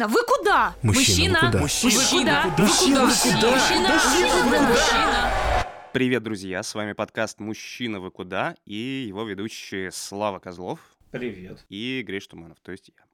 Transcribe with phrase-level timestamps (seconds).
[0.00, 0.74] Мужчина, вы куда?
[0.82, 1.52] Мужчина?
[1.60, 2.64] Мужчина, Мужчина, вы куда?
[2.64, 3.96] Мужчина,
[4.44, 5.90] вы куда?
[5.92, 6.62] Привет, друзья!
[6.62, 10.80] С вами подкаст «Мужчина, вы куда?» и его ведущие Слава Козлов
[11.10, 11.66] Привет.
[11.68, 13.09] и Гриш Туманов, то есть я.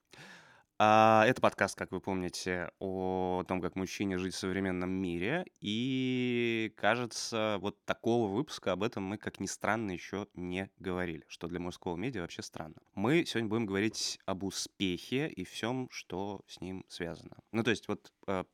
[0.78, 5.46] А, это подкаст, как вы помните, о том, как мужчине жить в современном мире.
[5.60, 11.48] И, кажется, вот такого выпуска об этом мы, как ни странно, еще не говорили, что
[11.48, 12.76] для мужского медиа вообще странно.
[12.94, 17.38] Мы сегодня будем говорить об успехе и всем, что с ним связано.
[17.52, 18.44] Ну, то есть вот э,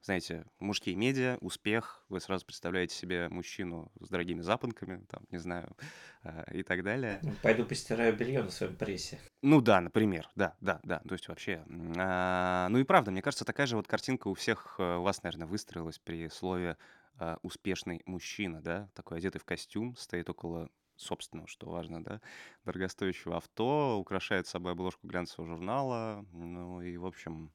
[0.00, 5.76] знаете, мужские медиа, успех, вы сразу представляете себе мужчину с дорогими запонками, там, не знаю,
[6.22, 7.20] э, и так далее.
[7.42, 9.18] Пойду постираю белье на своем прессе.
[9.40, 11.64] Ну да, например, да, да, да, то есть вообще.
[11.96, 15.22] а, ну и правда, мне кажется, такая же вот картинка у всех э, у вас,
[15.22, 16.76] наверное, выстроилась при слове
[17.20, 22.20] э, «успешный мужчина», да, такой одетый в костюм, стоит около собственного, что важно, да,
[22.64, 27.52] дорогостоящего авто, украшает собой обложку глянцевого журнала, ну и, в общем,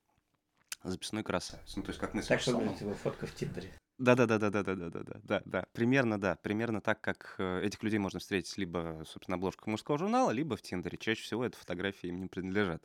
[0.83, 1.75] записной красавец.
[1.75, 2.61] Ну, то есть как мы с Так Русланом.
[2.61, 3.73] выглядит его фотка в Тиндере.
[3.99, 5.65] Да, да, да, да, да, да, да, да, да, да, да.
[5.71, 9.99] Примерно, да, примерно так, как э, этих людей можно встретить либо, собственно, на обложках мужского
[9.99, 10.97] журнала, либо в Тиндере.
[10.97, 12.83] Чаще всего это фотографии им не принадлежат.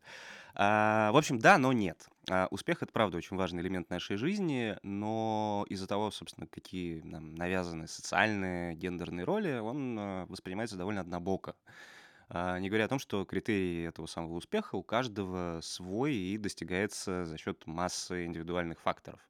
[0.54, 2.08] А, в общем, да, но нет.
[2.30, 7.34] А, успех это правда очень важный элемент нашей жизни, но из-за того, собственно, какие нам
[7.34, 11.54] навязаны социальные, гендерные роли, он э, воспринимается довольно однобоко.
[12.28, 17.24] А, Не говоря о том, что критерий этого самого успеха у каждого свой и достигается
[17.24, 19.20] за счет массы индивидуальных факторов.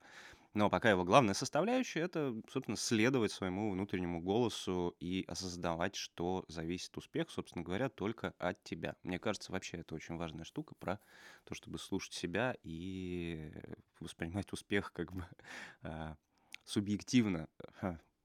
[0.58, 6.96] Но пока его главная составляющая это, собственно, следовать своему внутреннему голосу и осознавать, что зависит
[6.96, 8.96] успех, собственно говоря, только от тебя.
[9.04, 10.98] Мне кажется, вообще это очень важная штука про
[11.44, 13.52] то, чтобы слушать себя и
[14.00, 15.24] воспринимать успех как бы
[15.82, 16.16] а,
[16.64, 17.48] субъективно.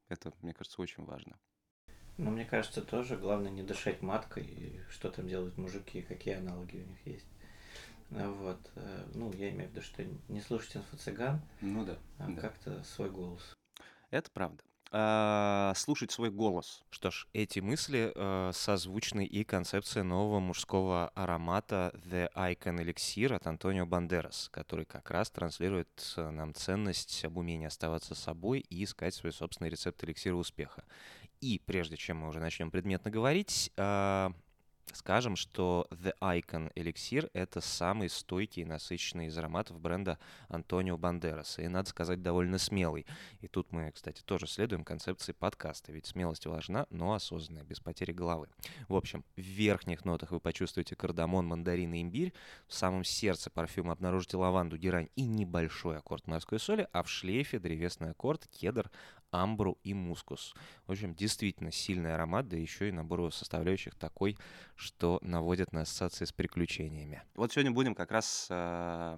[0.09, 1.37] Это, мне кажется, очень важно.
[2.17, 6.77] Но мне кажется, тоже главное не дышать маткой, и что там делают мужики, какие аналоги
[6.77, 7.27] у них есть.
[8.11, 8.71] А Вот.
[8.75, 11.97] э, Ну, я имею в виду, что не слушать инфо-цыган, Ну да.
[12.19, 13.53] а как-то свой голос.
[14.11, 14.63] Это правда.
[14.95, 16.83] А, Слушать свой голос.
[16.91, 23.47] Что ж, эти мысли э, созвучны и концепции нового мужского аромата The Icon Elixir от
[23.47, 29.15] Антонио Бандерас, который как раз транслирует э, нам ценность об умении оставаться собой и искать
[29.15, 30.83] свой собственный рецепт эликсира успеха.
[31.41, 34.31] И прежде чем мы уже начнем предметно говорить, а,
[34.91, 41.61] скажем, что The Icon Elixir— это самый стойкий и насыщенный из ароматов бренда Антонио Бандераса.
[41.61, 43.05] И, надо сказать, довольно смелый.
[43.41, 48.11] И тут мы, кстати, тоже следуем концепции подкаста, ведь смелость важна, но осознанная, без потери
[48.11, 48.47] головы.
[48.87, 52.33] В общем, в верхних нотах вы почувствуете кардамон, мандарин и имбирь,
[52.67, 57.59] в самом сердце парфюма обнаружите лаванду, герань и небольшой аккорд морской соли, а в шлейфе
[57.59, 58.91] древесный аккорд, кедр,
[59.33, 60.53] амбру и мускус.
[60.85, 64.37] В общем, действительно сильный аромат, да еще и набор его составляющих такой,
[64.75, 67.23] что наводит на ассоциации с приключениями.
[67.35, 69.17] Вот сегодня будем как раз, э,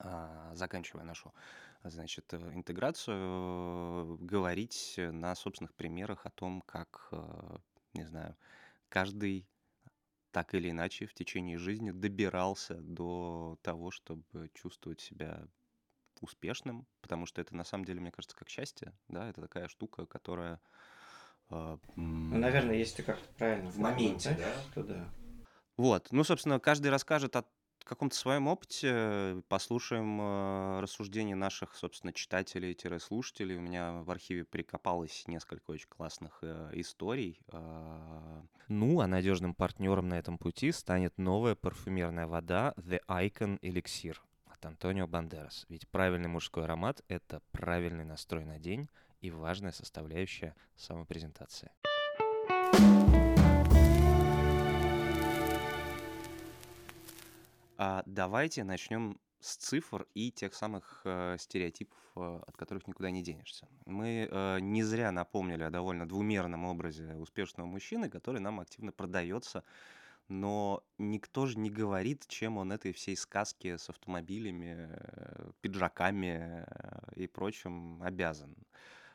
[0.00, 1.34] э, заканчивая нашу
[1.82, 7.10] значит, э, интеграцию, э, говорить на собственных примерах о том, как,
[7.94, 8.36] не знаю,
[8.88, 9.46] каждый
[10.30, 15.48] так или иначе в течение жизни добирался до того, чтобы чувствовать себя
[16.22, 20.06] успешным, потому что это на самом деле, мне кажется, как счастье, да, это такая штука,
[20.06, 20.60] которая...
[21.50, 25.08] э, Ну, наверное, если как-то правильно В моменте, вкладывать, то да.
[25.76, 27.44] Вот, ну, собственно, каждый расскажет о
[27.84, 33.56] каком-то своем опыте, послушаем э, рассуждения наших, собственно, читателей-слушателей.
[33.56, 37.40] У меня в архиве прикопалось несколько очень классных э, историй.
[37.50, 38.42] э.
[38.68, 44.16] Ну, а надежным партнером на этом пути станет новая парфюмерная вода The Icon Elixir
[44.58, 45.66] от Антонио Бандерас.
[45.68, 48.88] Ведь правильный мужской аромат— это правильный настрой на день
[49.20, 51.70] и важная составляющая самопрезентации.
[57.80, 63.22] А давайте начнем с цифр и тех самых э, стереотипов, э, от которых никуда не
[63.22, 63.68] денешься.
[63.86, 69.62] Мы э, не зря напомнили о довольно двумерном образе успешного мужчины, который нам активно продается,
[70.28, 77.12] но никто же не говорит, чем он этой всей сказки с автомобилями, э, пиджаками э,
[77.16, 78.54] и прочим обязан.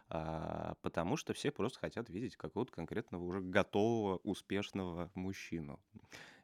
[0.10, 5.80] А, Потому что все просто хотят видеть какого-то конкретного уже готового, успешного мужчину.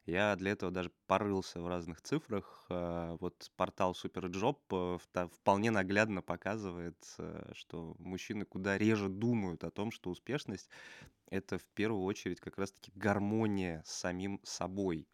[0.05, 2.65] Я для этого даже порылся в разных цифрах.
[2.69, 6.97] Э, Вот портал SuperJob э, вполне наглядно показывает,
[7.53, 10.69] что мужчины куда реже думают о том, что успешность
[11.29, 15.07] это в первую очередь как раз-таки гармония с самим собой.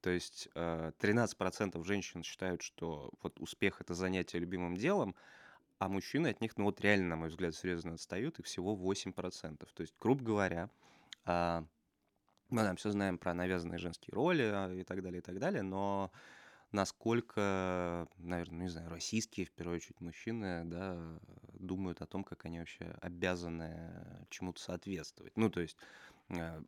[0.00, 5.14] То есть э, 13% женщин считают, что вот успех это занятие любимым делом,
[5.78, 9.68] а мужчины от них, ну вот реально, на мой взгляд, серьезно отстают, и всего 8%.
[9.74, 10.70] То есть, грубо говоря,
[11.24, 11.64] а,
[12.50, 15.62] мы там все знаем про навязанные женские роли а, и так далее, и так далее,
[15.62, 16.12] но
[16.72, 21.18] насколько, наверное, ну, не знаю, российские, в первую очередь, мужчины, да,
[21.54, 25.36] думают о том, как они вообще обязаны чему-то соответствовать.
[25.36, 25.76] Ну, то есть
[26.30, 26.62] э,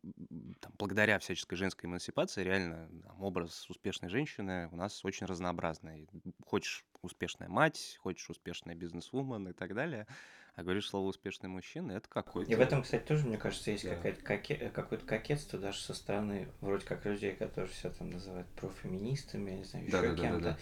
[0.59, 6.07] там, благодаря всяческой женской эмансипации реально там, образ успешной женщины у нас очень разнообразный.
[6.45, 10.07] Хочешь успешная мать, хочешь успешная бизнес-вумен и так далее,
[10.55, 12.49] а говоришь слово успешный мужчина, это какой-то...
[12.49, 13.95] И в этом, кстати, тоже, мне кажется, есть да.
[13.95, 14.71] коке...
[14.73, 19.63] какое-то кокетство даже со стороны вроде как людей, которые все там называют профеминистами, я не
[19.65, 20.21] знаю, еще да, кем-то.
[20.21, 20.57] Да, да, да.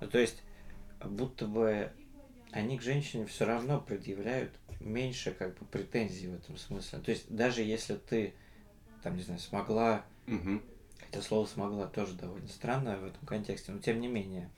[0.00, 0.42] Ну, то есть,
[1.02, 1.90] будто бы
[2.50, 6.98] они к женщине все равно предъявляют меньше как бы претензий в этом смысле.
[6.98, 8.34] То есть, даже если ты,
[9.02, 10.60] там, не знаю, смогла, угу.
[11.00, 14.50] хотя слово смогла тоже довольно странное в этом контексте, но тем не менее,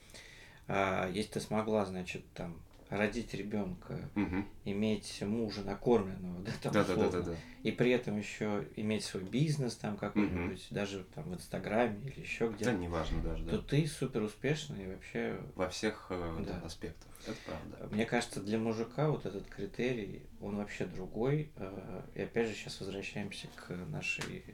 [0.66, 2.60] а, если ты смогла, значит, там,
[2.90, 4.44] родить ребенка, угу.
[4.64, 7.36] иметь мужа накормленного, да, там, да, условно, да, да, да, да.
[7.62, 10.74] и при этом еще иметь свой бизнес там какой-нибудь, угу.
[10.74, 12.72] даже там в Инстаграме или еще где-то.
[12.72, 13.52] Да, неважно даже, да.
[13.52, 15.40] То ты супер успешный вообще.
[15.54, 16.60] Во всех э, да.
[16.64, 17.08] аспектах.
[17.26, 17.94] Это правда.
[17.94, 21.52] Мне кажется, для мужика вот этот критерий, он вообще другой.
[21.56, 24.44] Э, и опять же сейчас возвращаемся к нашей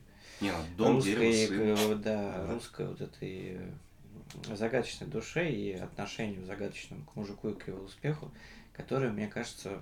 [0.41, 2.03] Не, ну, дом, русской, дерево, сын.
[2.03, 3.73] да, да, русской вот этой
[4.55, 8.33] загадочной душе и отношению загадочному к мужику и к его успеху,
[8.73, 9.81] которые, мне кажется,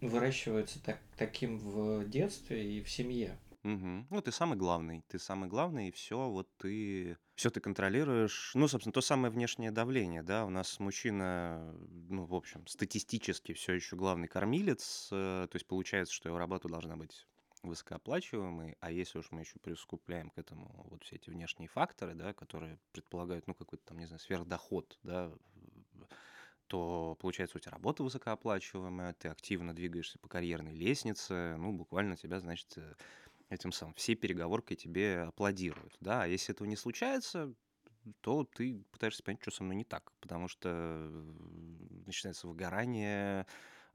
[0.00, 3.38] выращиваются так, таким в детстве и в семье.
[3.64, 4.06] Угу.
[4.10, 8.52] Ну, ты самый главный, ты самый главный, и все, вот ты, все ты контролируешь.
[8.54, 11.74] Ну, собственно, то самое внешнее давление, да, у нас мужчина,
[12.10, 16.68] ну, в общем, статистически все еще главный кормилец, э, то есть получается, что его работа
[16.68, 17.26] должна быть
[17.68, 22.32] высокооплачиваемый, а если уж мы еще прискупляем к этому вот все эти внешние факторы, да,
[22.32, 25.32] которые предполагают, ну, какой-то там, не знаю, сверхдоход, да,
[26.66, 32.40] то получается у тебя работа высокооплачиваемая, ты активно двигаешься по карьерной лестнице, ну, буквально тебя,
[32.40, 32.94] значит, э,
[33.50, 37.54] этим самым все переговоркой тебе аплодируют, да, а если этого не случается,
[38.20, 41.32] то ты пытаешься понять, что со мной не так, потому что э,
[42.06, 43.46] начинается выгорание,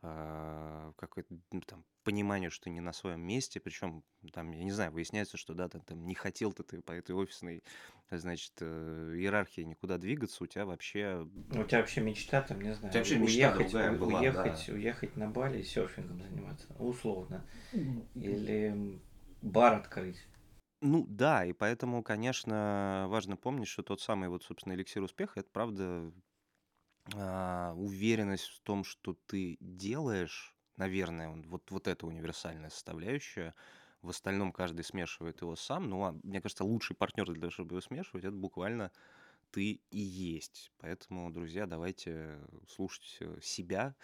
[0.02, 4.04] какое-то ну, там понимание, что ты не на своем месте, причем
[4.34, 7.14] там, я не знаю, выясняется, что да, там, там не хотел ты, ты по этой
[7.14, 7.64] офисной,
[8.10, 11.28] значит, э, иерархии никуда двигаться, у тебя вообще...
[11.50, 14.66] У тебя вообще мечта там, не знаю, у тебя вообще уехать, мечта у, была, уехать,
[14.68, 14.74] да.
[14.74, 17.46] уехать на Бали и серфингом заниматься, условно,
[18.16, 19.00] или
[19.42, 20.26] бар открыть.
[20.82, 25.50] Ну да, и поэтому, конечно, важно помнить, что тот самый вот, собственно, эликсир успеха, это
[25.52, 26.10] правда
[27.16, 33.54] а, уверенность в том, что ты делаешь, наверное, вот, вот эта универсальная составляющая.
[34.02, 35.90] В остальном каждый смешивает его сам.
[35.90, 38.92] Ну, а мне кажется, лучший партнер для того, чтобы его смешивать, это буквально
[39.52, 40.72] ты и есть.
[40.78, 43.96] Поэтому, друзья, давайте слушать э, себя,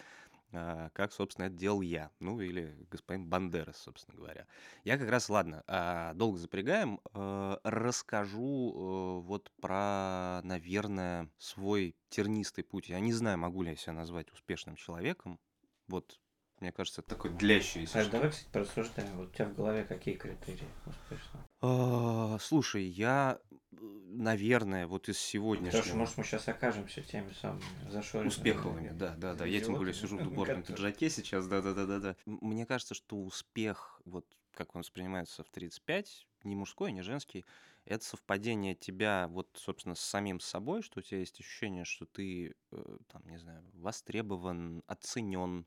[0.50, 4.46] как, собственно, это делал я, ну или господин Бандерас, собственно говоря.
[4.84, 12.88] Я как раз, ладно, а, долго запрягаем, э, расскажу вот про, наверное, свой тернистый путь.
[12.88, 15.40] Я не знаю, могу ли я себя назвать успешным человеком.
[15.88, 16.18] Вот
[16.60, 17.86] мне кажется, это такой длящий.
[17.86, 19.16] Саш, давай, кстати, порассуждаем.
[19.16, 21.44] Вот у тебя в голове какие критерии успешного?
[21.60, 23.38] А, слушай, я,
[23.70, 25.82] наверное, вот из сегодняшнего...
[25.82, 28.28] Потому что, может, мы сейчас окажемся теми самыми зашоренными.
[28.28, 29.44] Успеховыми, да, да, да.
[29.44, 32.16] Я тем более сижу в дуборном пиджаке сейчас, да, да, да, да, да.
[32.24, 37.44] Мне кажется, что успех, вот как он воспринимается в 35, не мужской, не женский,
[37.84, 42.54] это совпадение тебя вот, собственно, с самим собой, что у тебя есть ощущение, что ты,
[42.72, 45.66] э, там, не знаю, востребован, оценен,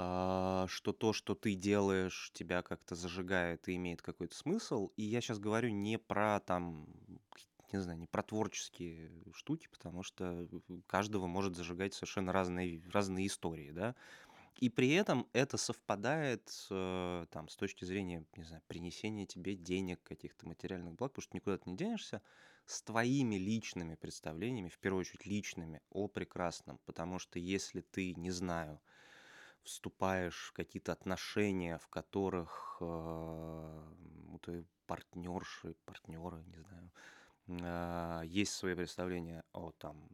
[0.00, 4.92] а, что то, что ты делаешь, тебя как-то зажигает и имеет какой-то смысл.
[4.96, 6.86] И я сейчас говорю не про там,
[7.72, 10.48] не знаю, не про творческие штуки, потому что
[10.86, 13.96] каждого может зажигать совершенно разные, разные истории, да.
[14.56, 20.02] И при этом это совпадает э, там, с точки зрения, не знаю, принесения тебе денег,
[20.02, 22.22] каких-то материальных благ, потому что никуда ты не денешься,
[22.66, 26.78] с твоими личными представлениями, в первую очередь личными, о прекрасном.
[26.86, 28.80] Потому что если ты, не знаю,
[29.62, 36.90] вступаешь в какие-то отношения, в которых э, у твоей партнерши, партнера, не знаю,
[37.46, 40.08] э, есть свои представления о там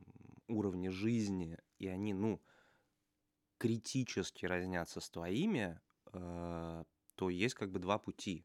[0.48, 2.40] уровне жизни, и они, ну,
[3.58, 5.80] критически разнятся с твоими,
[6.12, 6.84] э,
[7.14, 8.44] то есть как бы два пути.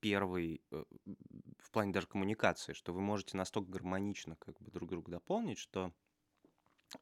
[0.00, 0.84] Первый э,
[1.58, 5.92] в плане даже коммуникации, что вы можете настолько гармонично как бы друг друга дополнить, что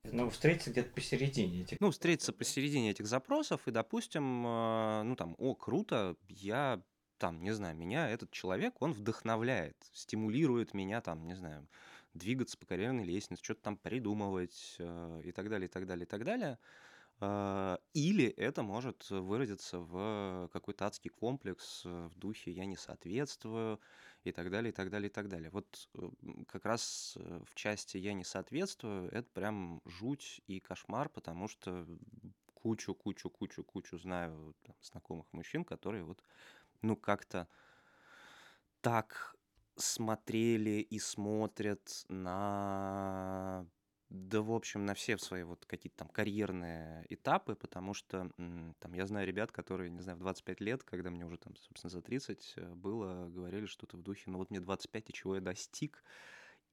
[0.04, 1.80] ну, встретиться где-то посередине этих...
[1.80, 6.82] Ну, встретиться посередине этих запросов и, допустим, э, ну, там, о, круто, я,
[7.18, 11.68] там, не знаю, меня этот человек, он вдохновляет, стимулирует меня, там, не знаю,
[12.14, 16.08] двигаться по карьерной лестнице, что-то там придумывать э, и так далее, и так далее, и
[16.08, 16.58] так далее.
[17.20, 23.80] А, или это может выразиться в какой-то адский комплекс в духе «я не соответствую»
[24.24, 25.50] и так далее, и так далее, и так далее.
[25.50, 25.88] Вот
[26.48, 31.86] как раз э, в части «я не соответствую» это прям жуть и кошмар, потому что
[32.54, 36.22] кучу, кучу, кучу, кучу знаю там, знакомых мужчин, которые вот,
[36.82, 37.48] ну, как-то
[38.80, 39.36] так
[39.76, 43.66] смотрели и смотрят на
[44.10, 48.30] да, в общем, на все свои вот какие-то там карьерные этапы, потому что
[48.80, 51.90] там я знаю ребят, которые, не знаю, в 25 лет, когда мне уже там, собственно,
[51.90, 55.40] за 30 э, было, говорили что-то в духе, ну вот мне 25, и чего я
[55.42, 56.02] достиг,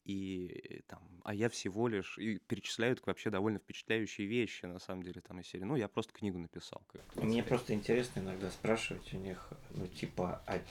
[0.05, 5.19] и там, а я всего лишь, и перечисляют вообще довольно впечатляющие вещи, на самом деле,
[5.19, 6.83] там из серии, ну, я просто книгу написал.
[7.15, 10.61] Мне просто интересно иногда спрашивать у них, ну, типа, а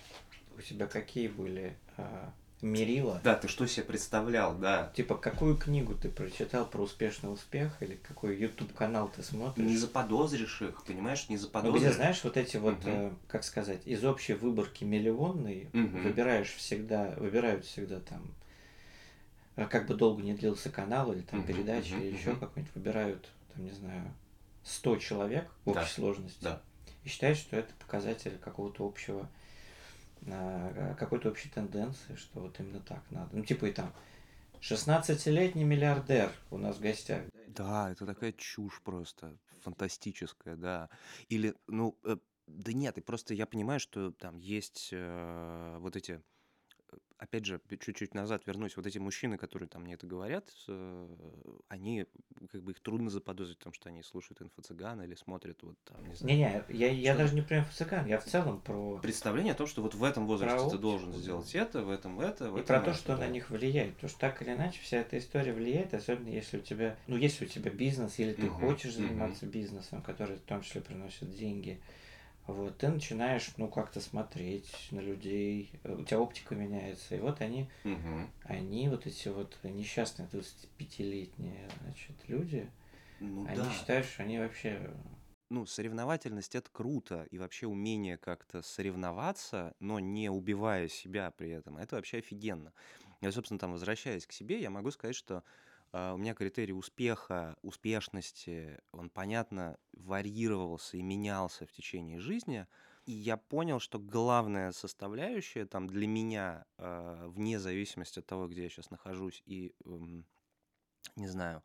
[0.56, 2.32] у тебя какие были а,
[2.64, 3.20] мерила.
[3.22, 4.90] Да, ты что себе представлял, да.
[4.96, 9.66] Типа, какую книгу ты прочитал про успешный успех или какой YouTube канал ты смотришь?
[9.66, 11.82] Не заподозришь их, понимаешь, не заподозришь.
[11.82, 12.86] Ну, где, знаешь, вот эти вот, угу.
[12.86, 15.98] э, как сказать, из общей выборки миллионной угу.
[15.98, 18.22] выбираешь всегда, выбирают всегда там,
[19.56, 22.18] э, как бы долго не длился канал или там угу, передача угу, или угу.
[22.18, 24.12] еще какой-нибудь, выбирают, там, не знаю,
[24.64, 25.86] 100 человек в общей да.
[25.86, 26.42] сложности.
[26.42, 26.62] Да.
[27.04, 29.28] И считают, что это показатель какого-то общего
[30.98, 33.36] какой-то общей тенденции, что вот именно так надо.
[33.36, 33.92] Ну, типа и там
[34.60, 37.22] 16-летний миллиардер у нас в гостях.
[37.48, 40.88] Да, это такая чушь просто, фантастическая, да.
[41.28, 42.16] Или, ну, э,
[42.46, 46.22] да нет, и просто я понимаю, что там есть э, вот эти
[47.18, 51.08] опять же, чуть-чуть назад вернусь, вот эти мужчины, которые там мне это говорят, э,
[51.68, 52.06] они,
[52.50, 56.06] как бы их трудно заподозрить в том, что они слушают инфо-цыган или смотрят вот там,
[56.08, 56.36] не знаю.
[56.36, 58.98] Не-не, я, я даже не про инфо-цыган, я в целом про...
[58.98, 62.50] Представление о том, что вот в этом возрасте ты должен сделать это, в этом это,
[62.50, 63.26] в И этом про то, что да.
[63.26, 66.60] на них влияет, потому что так или иначе вся эта история влияет, особенно если у
[66.60, 69.52] тебя, ну, если у тебя бизнес, или ты угу, хочешь заниматься угу.
[69.52, 71.80] бизнесом, который в том числе приносит деньги,
[72.46, 77.70] вот, ты начинаешь, ну, как-то смотреть на людей, у тебя оптика меняется, и вот они,
[77.84, 78.28] угу.
[78.44, 82.70] они вот эти вот несчастные 25-летние, значит, люди,
[83.20, 83.72] ну, они да.
[83.72, 84.94] считают, что они вообще...
[85.48, 91.78] Ну, соревновательность это круто, и вообще умение как-то соревноваться, но не убивая себя при этом,
[91.78, 92.72] это вообще офигенно.
[93.22, 95.44] Я, собственно, там, возвращаясь к себе, я могу сказать, что
[95.94, 102.66] у меня критерий успеха, успешности, он, понятно, варьировался и менялся в течение жизни.
[103.06, 108.64] И я понял, что главная составляющая там для меня, а, вне зависимости от того, где
[108.64, 109.72] я сейчас нахожусь, и,
[111.14, 111.62] не знаю,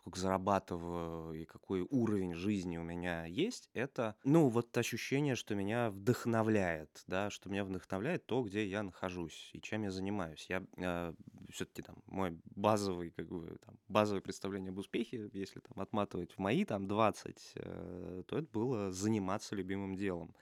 [0.00, 5.90] сколько зарабатываю и какой уровень жизни у меня есть, это, ну, вот ощущение, что меня
[5.90, 10.46] вдохновляет, да, что меня вдохновляет то, где я нахожусь и чем я занимаюсь.
[10.48, 11.12] Я э,
[11.50, 16.38] все-таки там мой базовый, как бы, там, базовое представление об успехе, если там отматывать в
[16.38, 20.34] мои там 20, э, то это было заниматься любимым делом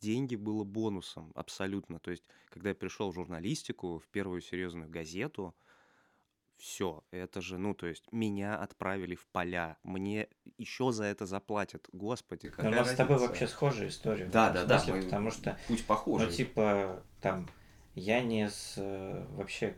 [0.00, 1.98] деньги было бонусом абсолютно.
[1.98, 5.54] То есть, когда я пришел в журналистику, в первую серьезную газету,
[6.56, 11.88] все, это же, ну, то есть, меня отправили в поля, мне еще за это заплатят.
[11.92, 12.94] Господи, какая У нас разница?
[12.94, 14.26] с тобой вообще схожая история.
[14.26, 14.82] Да, да, да.
[14.88, 15.02] Мы...
[15.02, 15.58] Потому что...
[15.68, 16.28] Путь похожий.
[16.28, 17.48] Ну, типа, там,
[17.94, 18.74] я не с...
[18.76, 19.76] Э, вообще,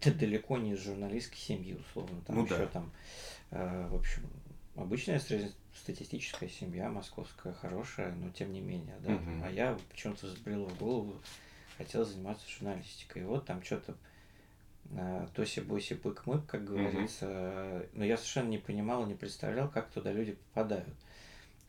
[0.00, 2.20] ты далеко не из журналистской семьи, условно.
[2.26, 2.66] Там ну, еще да.
[2.66, 2.92] там,
[3.50, 4.22] э, в общем,
[4.76, 9.14] обычная среднестатистическая семья, московская, хорошая, но тем не менее, да.
[9.14, 9.44] Угу.
[9.44, 11.20] А я почему-то взбрел в голову,
[11.78, 13.22] хотел заниматься журналистикой.
[13.22, 13.96] И вот там что-то
[14.92, 17.26] Э, тоси-боси пык-мык, как говорится.
[17.26, 17.90] Mm-hmm.
[17.94, 20.94] Но я совершенно не понимал, не представлял, как туда люди попадают.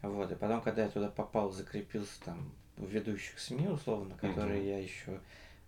[0.01, 0.32] Вот.
[0.32, 4.70] И потом, когда я туда попал, закрепился там в ведущих СМИ, условно, которые mm-hmm.
[4.70, 5.20] я еще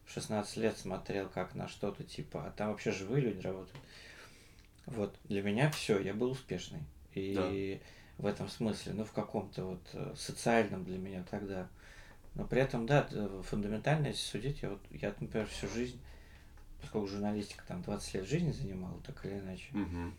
[0.05, 3.79] в 16 лет смотрел как на что-то типа, а там вообще живые люди работают.
[4.87, 6.81] Вот, для меня все, я был успешный.
[7.13, 8.23] И да.
[8.23, 11.69] в этом смысле, ну, в каком-то вот э, социальном для меня тогда.
[12.33, 13.07] Но при этом, да,
[13.43, 15.99] фундаментально, если судить, я вот, я, например, всю жизнь
[16.83, 20.11] поскольку журналистика там 20 лет жизни занимала, так или иначе, угу.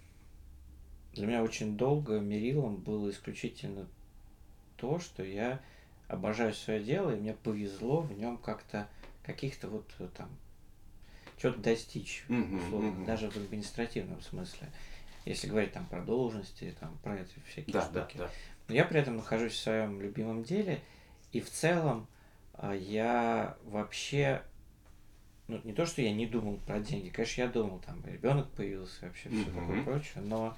[1.12, 3.87] для меня очень долго мерилом было исключительно
[4.78, 5.61] то, что я
[6.09, 8.88] обожаю свое дело, и мне повезло в нем как-то
[9.25, 10.30] каких-то вот э, там
[11.38, 13.04] что-то достичь, угу, условно, угу.
[13.04, 14.68] даже в административном смысле.
[15.26, 18.16] Если говорить там про должности, там про эти всякие да, штуки.
[18.16, 18.30] Да, да.
[18.68, 20.80] Но я при этом нахожусь в своем любимом деле,
[21.33, 22.06] и в целом
[22.54, 24.42] а, я вообще
[25.48, 29.06] ну, не то, что я не думал про деньги, конечно, я думал, там, ребенок появился,
[29.06, 29.54] вообще все mm-hmm.
[29.54, 30.56] такое прочее, но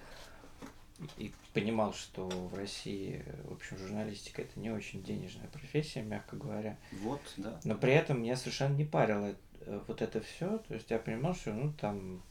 [1.19, 6.79] и понимал, что в России, в общем, журналистика это не очень денежная профессия, мягко говоря.
[6.93, 7.61] Вот, да.
[7.65, 10.59] Но при этом меня совершенно не парило э, вот это все.
[10.59, 12.23] То есть я понимал, что ну там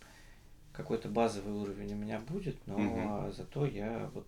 [0.74, 3.32] какой-то базовый уровень у меня будет, но угу.
[3.32, 4.28] зато я вот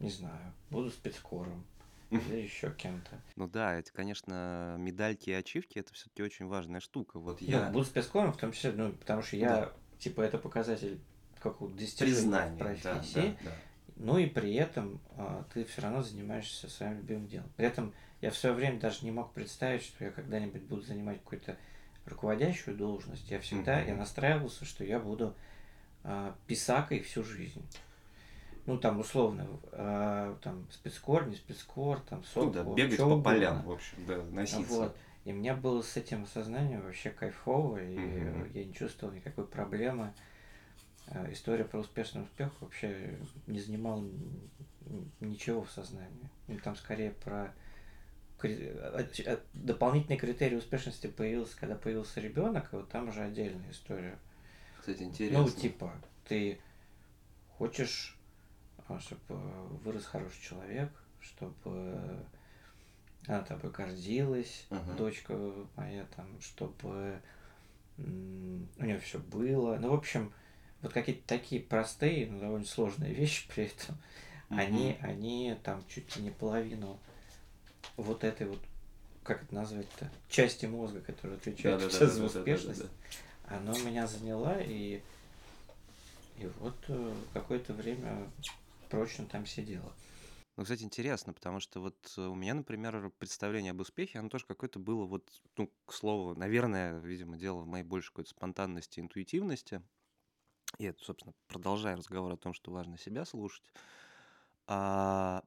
[0.00, 1.64] не знаю, буду спецкором
[2.10, 3.20] или еще кем-то.
[3.36, 7.18] Ну да, это, конечно, медальки и ачивки это все-таки очень важная штука.
[7.18, 7.66] Вот я.
[7.66, 9.72] Ну, буду спецкором, в том числе, ну, потому что я, да.
[9.98, 11.00] типа, это показатель
[11.40, 13.14] какого-то достижения в профессии.
[13.14, 13.52] Да, да, да.
[13.96, 17.50] Ну и при этом а, ты все равно занимаешься своим любимым делом.
[17.56, 21.18] При этом я в свое время даже не мог представить, что я когда-нибудь буду занимать
[21.18, 21.56] какую-то
[22.06, 23.28] руководящую должность.
[23.30, 23.88] Я всегда, mm-hmm.
[23.88, 25.34] я настраивался, что я буду
[26.04, 27.62] а, писакой всю жизнь.
[28.68, 33.62] Ну, там, условно, а, там, спецкор, не спецкор, там, сок, ну, да, бегать по полям,
[33.62, 34.74] в общем, да, носиться.
[34.74, 34.96] Вот.
[35.24, 38.50] И меня было с этим осознанием вообще кайфово, и mm-hmm.
[38.52, 40.12] я не чувствовал никакой проблемы.
[41.06, 44.04] А, история про успешный успех вообще не занимала
[45.20, 46.28] ничего в сознании.
[46.46, 47.54] Ну, там скорее про
[48.42, 54.18] а, дополнительный критерий успешности появился, когда появился ребенок, и вот там уже отдельная история.
[54.78, 55.38] Кстати, интересно.
[55.38, 55.90] Ну, типа,
[56.26, 56.60] ты
[57.56, 58.17] хочешь,
[59.00, 59.40] чтобы
[59.84, 60.90] вырос хороший человек,
[61.20, 62.24] чтобы
[63.26, 64.96] она тобой гордилась, uh-huh.
[64.96, 65.36] дочка
[65.76, 67.20] моя там, чтобы
[67.98, 69.76] у нее все было.
[69.76, 70.32] Ну, в общем,
[70.82, 73.96] вот какие-то такие простые, но довольно сложные вещи при этом,
[74.48, 74.60] uh-huh.
[74.60, 76.98] они, они там чуть ли не половину
[77.96, 78.60] вот этой вот,
[79.24, 82.90] как это назвать-то, части мозга, которая отвечает да, да, за успешность, да, да,
[83.50, 83.56] да, да.
[83.56, 85.02] оно меня заняло, и,
[86.38, 88.30] и вот э, какое-то время
[88.88, 89.92] прочно там сидела.
[90.56, 94.80] Ну, кстати, интересно, потому что вот у меня, например, представление об успехе, оно тоже какое-то
[94.80, 99.82] было вот, ну, к слову, наверное, видимо, дело в моей большей какой-то спонтанности, интуитивности.
[100.78, 103.70] И это, собственно, продолжая разговор о том, что важно себя слушать.
[104.66, 105.42] А,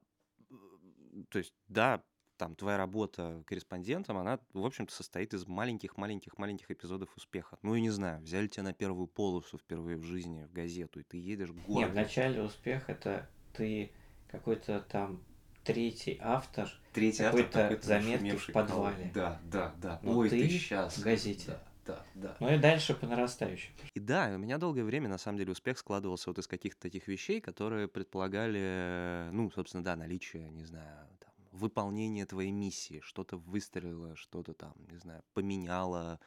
[1.30, 2.04] то есть, да,
[2.42, 7.60] там твоя работа корреспондентом, она, в общем-то, состоит из маленьких-маленьких-маленьких эпизодов успеха.
[7.62, 11.04] Ну, и не знаю, взяли тебя на первую полосу впервые в жизни, в газету, и
[11.04, 11.68] ты едешь город.
[11.68, 13.92] Нет, в начале успех это ты
[14.28, 15.22] какой-то там
[15.64, 19.12] третий автор, третий какой-то автор, заметки в подвале.
[19.14, 20.00] Да, да, да.
[20.02, 20.98] Но Ой, ты, ты сейчас.
[20.98, 21.46] в газете.
[21.46, 22.38] Да да, да.
[22.40, 23.72] Ну и дальше по нарастающей.
[23.94, 27.08] И да, у меня долгое время, на самом деле, успех складывался вот из каких-то таких
[27.08, 31.08] вещей, которые предполагали, ну, собственно, да, наличие, не знаю,
[31.52, 36.20] выполнение твоей миссии, что-то выстрелило, что-то там, не знаю, поменяло,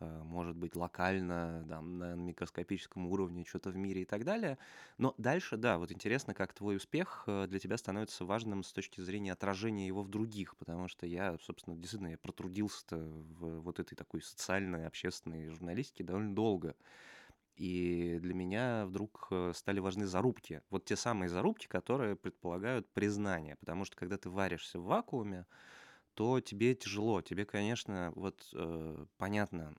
[0.00, 4.58] э, может быть, локально, там, на микроскопическом уровне, что-то в мире и так далее.
[4.98, 9.00] Но дальше, да, вот интересно, как твой успех э, для тебя становится важным с точки
[9.00, 13.94] зрения отражения его в других, потому что я, собственно, действительно, я протрудился в вот этой
[13.96, 16.76] такой социальной, общественной журналистике довольно долго.
[17.56, 20.62] И для меня вдруг э, стали важны зарубки.
[20.70, 23.56] Вот те самые зарубки, которые предполагают признание.
[23.56, 25.46] Потому что когда ты варишься в вакууме,
[26.14, 27.22] то тебе тяжело.
[27.22, 29.74] Тебе, конечно, вот э, понятно,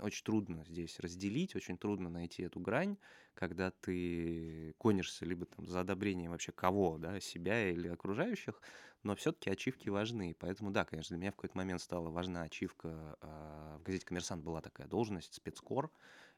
[0.00, 2.96] очень трудно здесь разделить, очень трудно найти эту грань,
[3.34, 8.60] когда ты конишься либо там за одобрением вообще кого, да, себя или окружающих,
[9.02, 10.36] но все-таки ачивки важны.
[10.38, 13.16] Поэтому, да, конечно, для меня в какой-то момент стала важна ачивка.
[13.20, 15.90] Э, в газете «Коммерсант» была такая должность, спецкор,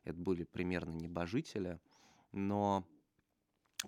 [0.07, 1.81] это были примерно небожители,
[2.33, 2.87] но,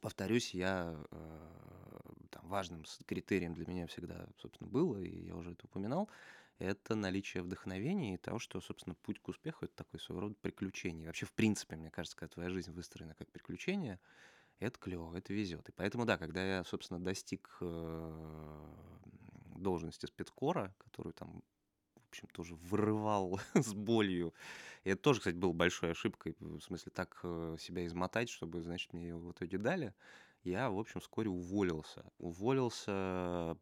[0.00, 2.00] повторюсь, я э,
[2.31, 6.09] там, важным критерием для меня всегда, собственно, было, и я уже это упоминал,
[6.59, 11.07] это наличие вдохновения и того, что, собственно, путь к успеху— это такой своего рода приключение.
[11.07, 14.00] Вообще, в принципе, мне кажется, когда твоя жизнь выстроена как приключение,
[14.59, 15.68] это клево, это везет.
[15.68, 18.74] И поэтому, да, когда я, собственно, достиг э,
[19.54, 21.44] должности спецкора, которую там
[22.09, 24.33] в общем, тоже вырывал с болью.
[24.85, 28.92] И это тоже, кстати, было большой ошибкой, в смысле так э, себя измотать, чтобы, значит,
[28.94, 29.94] мне ее в итоге дали.
[30.42, 32.05] Я, в общем, вскоре уволился.
[32.18, 33.57] Уволился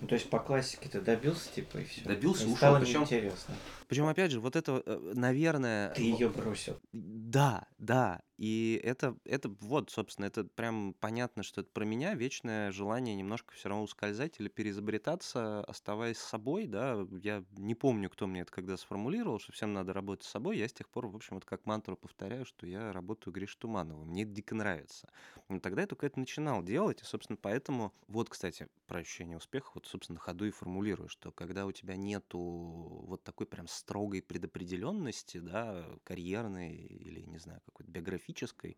[0.00, 2.04] ну, то есть по классике ты добился, типа, и все.
[2.04, 2.78] Добился, и ушел.
[2.78, 3.54] Причем, интересно.
[3.88, 5.90] Причем, опять же, вот это, э, наверное...
[5.90, 6.78] Ты ее бросил.
[6.92, 8.22] Да, да.
[8.42, 13.54] И это, это вот, собственно, это прям понятно, что это про меня вечное желание немножко
[13.54, 17.06] все равно ускользать или переизобретаться, оставаясь собой, да.
[17.22, 20.58] Я не помню, кто мне это когда сформулировал, что всем надо работать с собой.
[20.58, 24.08] Я с тех пор, в общем, вот как мантру повторяю, что я работаю Гриш Тумановым.
[24.08, 25.08] Мне это дико нравится.
[25.48, 27.94] Но тогда я только это начинал делать, и, собственно, поэтому...
[28.08, 32.38] Вот, кстати, про ощущение успеха, вот, собственно, ходу и формулирую, что когда у тебя нету
[32.40, 38.76] вот такой прям строгой предопределенности, да, карьерной или, не знаю, какой-то биографической, графической,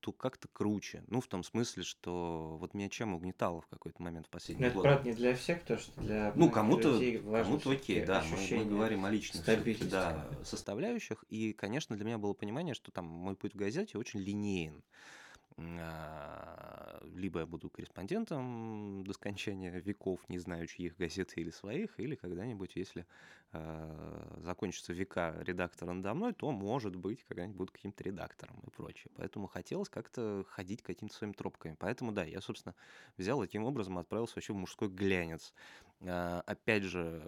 [0.00, 1.02] то как-то круче.
[1.06, 4.74] Ну, в том смысле, что вот меня чем угнетало в какой-то момент в последний год.
[4.74, 8.58] Ну, это, правда, не для всех, то что для Ну, кому-то кому окей, да, мы,
[8.58, 9.44] мы говорим о личных
[9.88, 11.24] да, составляющих.
[11.30, 14.82] И, конечно, для меня было понимание, что там мой путь в газете очень линеен.
[15.56, 22.16] А, либо я буду корреспондентом до скончания веков, не знаю, чьих газет или своих, или
[22.16, 23.06] когда-нибудь, если
[23.52, 29.12] э, закончатся века редактора надо мной, то, может быть, когда-нибудь буду каким-то редактором и прочее.
[29.14, 31.76] Поэтому хотелось как-то ходить какими-то своими тропками.
[31.78, 32.74] Поэтому, да, я, собственно,
[33.16, 35.54] взял и таким образом отправился вообще в мужской глянец.
[36.04, 37.22] Э, опять же,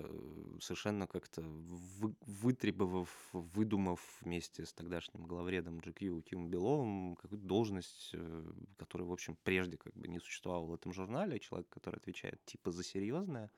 [0.61, 8.53] совершенно как-то вы, вытребовав, выдумав вместе с тогдашним главредом GQ Тимом Беловым какую-то должность Э,
[8.79, 12.71] который, в общем, прежде как бы не существовал в этом журнале, человек, который отвечает типа
[12.71, 13.51] за серьезное.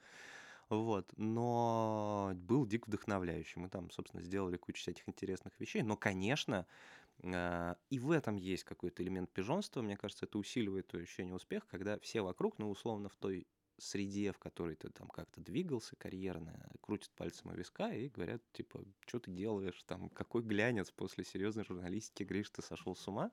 [0.68, 3.60] Вот, но был дико вдохновляющий.
[3.60, 5.82] Мы там, собственно, сделали кучу всяких интересных вещей.
[5.82, 6.66] Но, конечно,
[7.22, 9.82] э, и в этом есть какой-то элемент пижонства.
[9.82, 13.46] Мне кажется, это усиливает то ощущение успеха, когда все вокруг, ну, условно, в той
[13.78, 18.84] среде, в которой ты там как-то двигался карьерно, крутят пальцем у виска и говорят, типа,
[19.06, 23.30] что ты делаешь, там, какой глянец после серьезной журналистики, говоришь, ты сошел с ума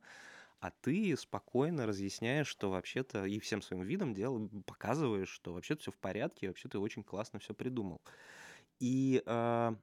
[0.60, 5.91] а ты спокойно разъясняешь, что вообще-то и всем своим видом дел показываешь, что вообще-то все
[5.91, 8.01] в порядке, вообще ты очень классно все придумал.
[8.79, 9.75] И э,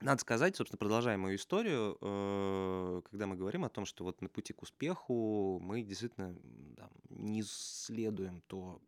[0.00, 4.28] надо сказать, собственно, продолжая мою историю, э, когда мы говорим о том, что вот на
[4.28, 6.34] пути к успеху мы действительно
[6.76, 8.80] там, не исследуем то,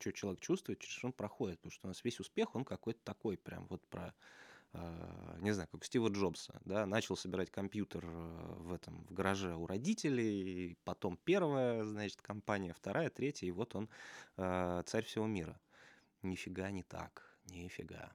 [0.00, 3.00] что человек чувствует, через что он проходит, потому что у нас весь успех, он какой-то
[3.04, 4.14] такой прям вот про
[4.72, 9.56] а, не знаю, как Стива Джобса, да, начал собирать компьютер э, в этом, в гараже
[9.56, 13.88] у родителей, потом первая, значит, компания, вторая, третья, и вот он
[14.36, 15.60] э, царь всего мира.
[16.22, 18.12] Нифига не так, нифига.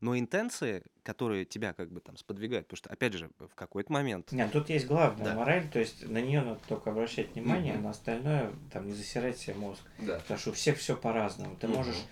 [0.00, 4.32] Но интенции, которые тебя как бы там сподвигают, потому что, опять же, в какой-то момент...
[4.32, 5.34] Нет, тут есть главная да.
[5.34, 7.82] мораль, то есть на нее надо только обращать внимание, mm-hmm.
[7.82, 9.82] на остальное там не засирать себе мозг.
[9.98, 10.18] Да.
[10.18, 11.56] Потому что у всех все по-разному.
[11.56, 11.76] Ты mm-hmm.
[11.76, 12.04] можешь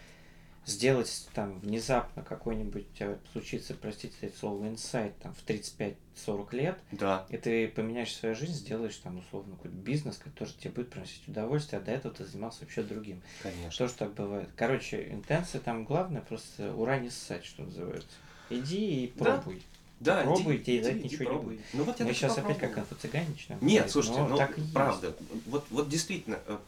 [0.66, 7.27] сделать там внезапно какой-нибудь э, случится, простите это слово, инсайт там в 35-40 лет, да.
[7.29, 11.81] и ты поменяешь свою жизнь, сделаешь там условно какой-то бизнес, который тебе будет приносить удовольствие,
[11.81, 13.22] а до этого ты занимался вообще другим.
[13.42, 13.70] Конечно.
[13.77, 14.48] Тоже так бывает.
[14.57, 18.09] Короче, интенция там главное, просто ура не ссать, что называется.
[18.50, 19.57] Иди и пробуй.
[19.57, 19.62] Да.
[20.00, 21.55] Да, пробуй, тебе за это ничего пробуй.
[21.55, 21.66] не будет.
[21.72, 23.64] Ну, вот Мы сейчас опять как инфо-цыгане начинаем.
[23.64, 25.16] Нет, говорить, слушайте, ну, так правда.
[25.46, 26.59] Вот, вот действительно, э,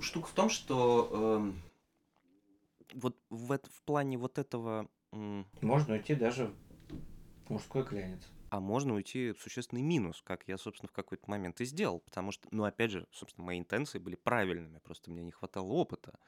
[0.00, 1.52] штука в том, что э,
[2.94, 4.88] вот в, в плане вот этого...
[5.60, 6.52] Можно уйти даже
[7.46, 8.22] в мужской глянец.
[8.50, 12.00] А можно уйти в существенный минус, как я, собственно, в какой-то момент и сделал.
[12.00, 16.18] Потому что, ну, опять же, собственно, мои интенции были правильными, просто мне не хватало опыта.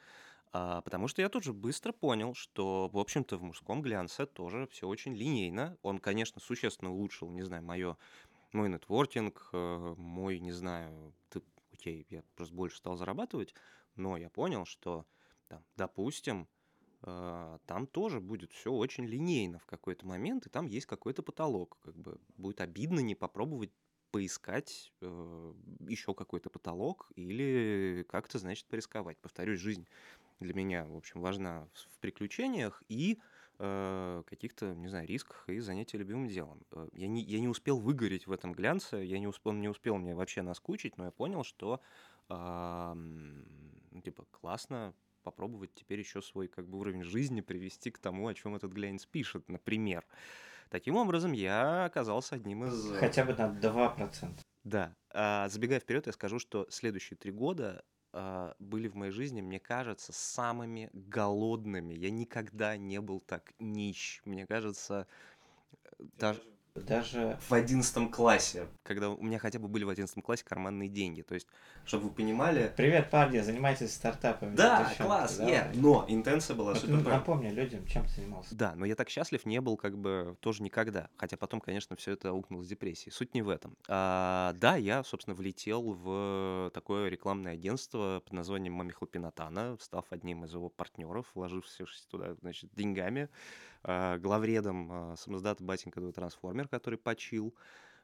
[0.53, 4.89] А, потому что я тоже быстро понял, что, в общем-то, в мужском глянце тоже все
[4.89, 5.77] очень линейно.
[5.83, 7.97] Он, конечно, существенно улучшил, не знаю, мое,
[8.53, 13.55] мой нетворкинг, э, мой, не знаю, ты, окей, я просто больше стал зарабатывать,
[13.97, 15.05] но я понял, что,
[15.49, 16.49] там, допустим,
[17.67, 21.79] там тоже будет все очень линейно в какой-то момент, и там есть какой-то потолок.
[21.83, 23.71] Как бы будет обидно не попробовать
[24.11, 29.19] поискать э, еще какой-то потолок или как-то, значит, порисковать.
[29.19, 29.87] Повторюсь, жизнь
[30.41, 33.19] для меня, в общем, важна в приключениях и
[33.59, 36.63] э, каких-то, не знаю, рисках и занятия любимым делом.
[36.73, 39.97] Э, я не, я не успел выгореть в этом глянце, я не успел, не успел
[39.97, 41.81] мне вообще наскучить, но я понял, что
[42.29, 42.95] э,
[44.03, 44.95] типа классно
[45.27, 49.07] попробовать теперь еще свой как бы уровень жизни привести к тому, о чем этот глянец
[49.07, 50.05] пишет, например.
[50.69, 52.93] Таким образом, я оказался одним из...
[52.93, 54.39] Э, Хотя бы на 2%.
[54.63, 54.95] Да.
[55.13, 59.59] А, забегая вперед, я скажу, что следующие три года а, были в моей жизни, мне
[59.59, 61.95] кажется, самыми голодными.
[61.95, 64.23] Я никогда не был так нищ.
[64.25, 65.09] Мне кажется,
[65.73, 66.41] э, даже
[66.83, 71.23] даже в одиннадцатом классе, когда у меня хотя бы были в одиннадцатом классе карманные деньги.
[71.23, 71.47] То есть,
[71.85, 72.73] чтобы вы понимали...
[72.77, 74.55] Привет, парни, занимайтесь стартапами.
[74.55, 75.49] Да, класс, да.
[75.49, 75.71] Yeah.
[75.75, 77.03] но интенция была вот супер.
[77.03, 78.55] Напомню людям, чем ты занимался.
[78.55, 81.09] Да, но я так счастлив не был как бы тоже никогда.
[81.17, 83.13] Хотя потом, конечно, все это укнуло с депрессией.
[83.13, 83.77] Суть не в этом.
[83.89, 90.45] А, да, я, собственно, влетел в такое рекламное агентство под названием Мами Хлопинатана, став одним
[90.45, 93.29] из его партнеров, вложившись туда, значит, деньгами,
[94.19, 97.55] главредом а, самоздата Батенька Трансформер тренер, который почил.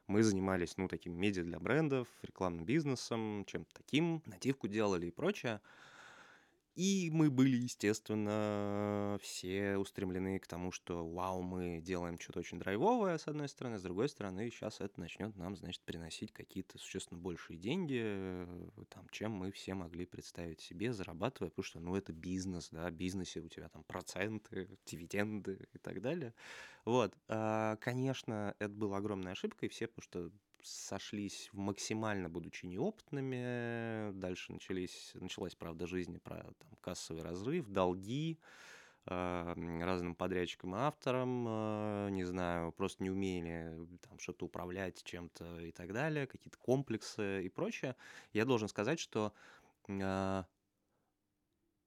[0.07, 5.61] Мы занимались, ну, таким медиа для брендов, рекламным бизнесом, чем-то таким, нативку делали и прочее.
[6.75, 13.19] И мы были, естественно, все устремлены к тому, что вау, мы делаем что-то очень драйвовое,
[13.19, 17.59] с одной стороны, с другой стороны, сейчас это начнет нам, значит, приносить какие-то существенно большие
[17.59, 22.69] деньги, э, там, чем мы все могли представить себе, зарабатывая, потому что, ну, это бизнес,
[22.71, 26.33] да, в бизнесе у тебя там проценты, дивиденды и так далее.
[26.85, 30.31] Вот, а, конечно, это была огромная ошибка, и все, потому что
[30.63, 34.11] сошлись максимально, будучи неопытными.
[34.13, 38.39] Дальше начались, началась правда жизни про там, кассовый разрыв, долги,
[39.05, 46.25] разным подрядчикам и авторам, не знаю, просто неумение там что-то управлять чем-то и так далее,
[46.25, 47.97] какие-то комплексы и прочее.
[48.31, 49.33] Я должен сказать, что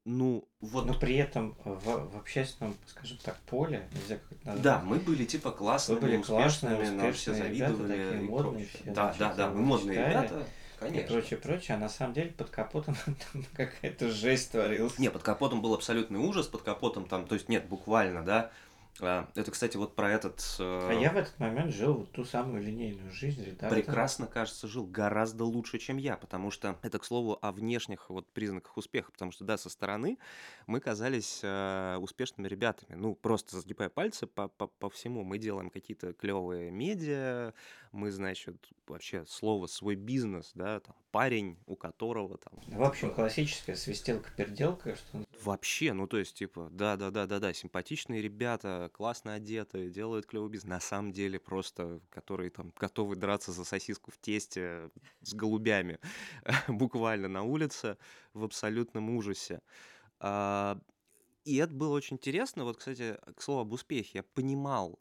[0.08, 0.86] ну, вот.
[0.86, 4.62] Но при этом в, в общественном, скажем так, поле, нельзя как это назвать.
[4.62, 7.92] Да, мы были типа классными, были классные, успешными, нам все завидовали.
[7.92, 10.46] Ребята, такие модные, все, да, да, да, мы модные читали, ребята.
[10.78, 11.00] Конечно.
[11.00, 11.76] И прочее, прочее.
[11.76, 12.96] А на самом деле под капотом
[13.32, 14.96] там какая-то жесть творилась.
[15.00, 18.52] Не, под капотом был абсолютный ужас, под капотом там, то есть нет, буквально, да,
[19.00, 20.42] это, кстати, вот про этот...
[20.58, 23.70] А я в этот момент жил вот ту самую линейную жизнь редактора.
[23.70, 28.26] Прекрасно, кажется, жил гораздо лучше, чем я, потому что это, к слову, о внешних вот
[28.32, 30.18] признаках успеха, потому что, да, со стороны
[30.66, 32.96] мы казались э, успешными ребятами.
[32.96, 35.24] Ну, просто загибая пальцы по, по, по всему.
[35.24, 37.52] Мы делаем какие-то клевые медиа,
[37.96, 38.56] мы, значит,
[38.86, 42.60] вообще слово «свой бизнес», да, там, парень, у которого там...
[42.66, 45.24] В общем, классическая свистелка-перделка, что...
[45.42, 50.68] Вообще, ну, то есть, типа, да-да-да-да-да, симпатичные ребята, классно одеты, делают клевый бизнес.
[50.68, 54.90] На самом деле, просто, которые там готовы драться за сосиску в тесте
[55.22, 55.98] с голубями,
[56.68, 57.96] буквально на улице,
[58.34, 59.60] в абсолютном ужасе.
[60.20, 60.78] А,
[61.44, 62.64] и это было очень интересно.
[62.64, 64.10] Вот, кстати, к слову об успехе.
[64.18, 64.98] Я понимал,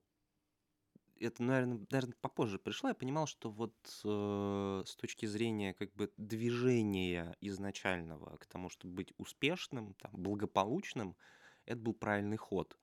[1.19, 6.11] это, наверное, наверное, попозже пришло, я понимал, что вот э, с точки зрения как бы
[6.17, 11.15] движения изначального к тому, чтобы быть успешным, там, благополучным,
[11.65, 12.77] это был правильный ход.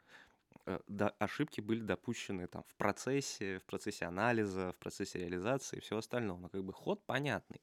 [0.67, 5.81] Э, да, ошибки были допущены там в процессе, в процессе анализа, в процессе реализации и
[5.81, 6.39] всего остального.
[6.39, 7.61] Но как бы ход понятный.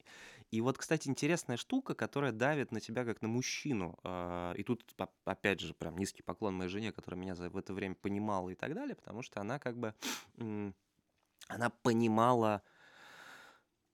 [0.51, 3.99] И вот, кстати, интересная штука, которая давит на тебя как на мужчину.
[4.03, 4.83] Э, и тут,
[5.25, 8.73] опять же, прям низкий поклон моей жене, которая меня в это время понимала и так
[8.73, 9.93] далее, потому что она как бы...
[11.47, 12.61] Она понимала,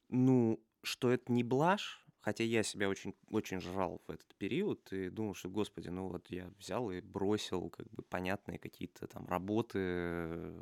[0.10, 5.12] ну, что это не блажь, Хотя я себя очень, очень жрал в этот период и
[5.12, 9.78] думал, что, господи, ну вот я взял и бросил как бы понятные какие-то там работы,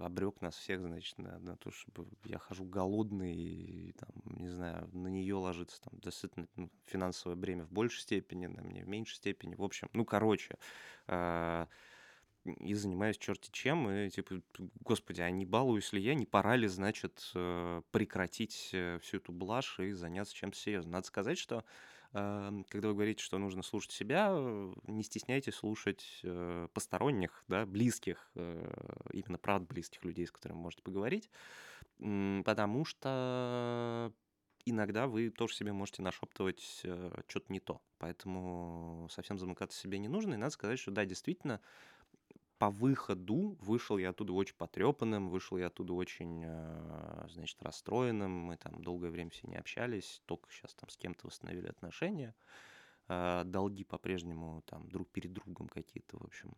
[0.02, 4.89] обрек нас всех, значит, на, на то, чтобы я хожу голодный и там, не знаю,
[4.91, 9.15] на нее ложится там действительно ну, финансовое бремя в большей степени, на мне в меньшей
[9.15, 9.56] степени.
[9.56, 10.58] В общем, ну, короче,
[11.08, 11.65] э-
[12.45, 14.41] и занимаюсь черти чем, и типа,
[14.82, 19.32] господи, а не балуюсь ли я, не пора ли, значит, э, прекратить э, всю эту
[19.32, 20.93] блажь и заняться чем-то серьезным.
[20.93, 21.63] Надо сказать, что
[22.13, 24.29] эм, когда вы говорите, что нужно слушать себя,
[24.88, 31.29] не стесняйтесь слушать э, посторонних, да, близких, именно правда близких людей, с которыми можете поговорить,
[31.97, 34.13] потому что
[34.65, 37.82] иногда вы тоже себе можете нашептывать э, что-то не то.
[37.97, 40.34] Поэтому совсем замыкаться себе не нужно.
[40.34, 41.62] И надо сказать, что да, действительно,
[42.63, 48.32] по выходу вышел я оттуда очень потрепанным, вышел я оттуда очень, э, значит, расстроенным.
[48.32, 52.34] Мы там долгое время все не общались, только сейчас там с кем-то восстановили отношения.
[53.10, 56.56] Э, долги по-прежнему там друг перед другом какие-то, в общем,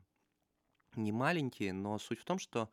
[0.95, 2.69] не маленькие, но суть в том, что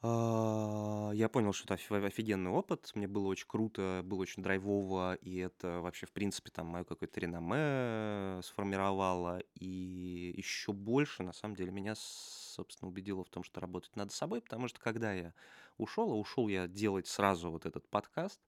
[0.00, 2.92] а, я понял, что это офигенный опыт.
[2.94, 7.18] Мне было очень круто, было очень драйвово, и это вообще, в принципе, там мое какое-то
[7.18, 9.40] реноме сформировало.
[9.54, 14.40] И еще больше, на самом деле, меня, собственно, убедило в том, что работать надо собой,
[14.40, 15.34] потому что когда я
[15.78, 18.40] ушел, а ушел я делать сразу вот этот подкаст,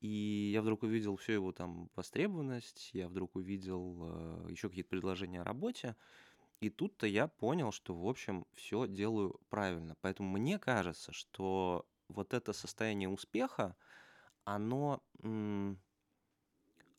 [0.00, 5.40] и я вдруг увидел всю его там востребованность, я вдруг увидел э, еще какие-то предложения
[5.40, 5.96] о работе,
[6.60, 9.96] и тут-то я понял, что, в общем, все делаю правильно.
[10.00, 13.76] Поэтому мне кажется, что вот это состояние успеха,
[14.44, 15.02] оно,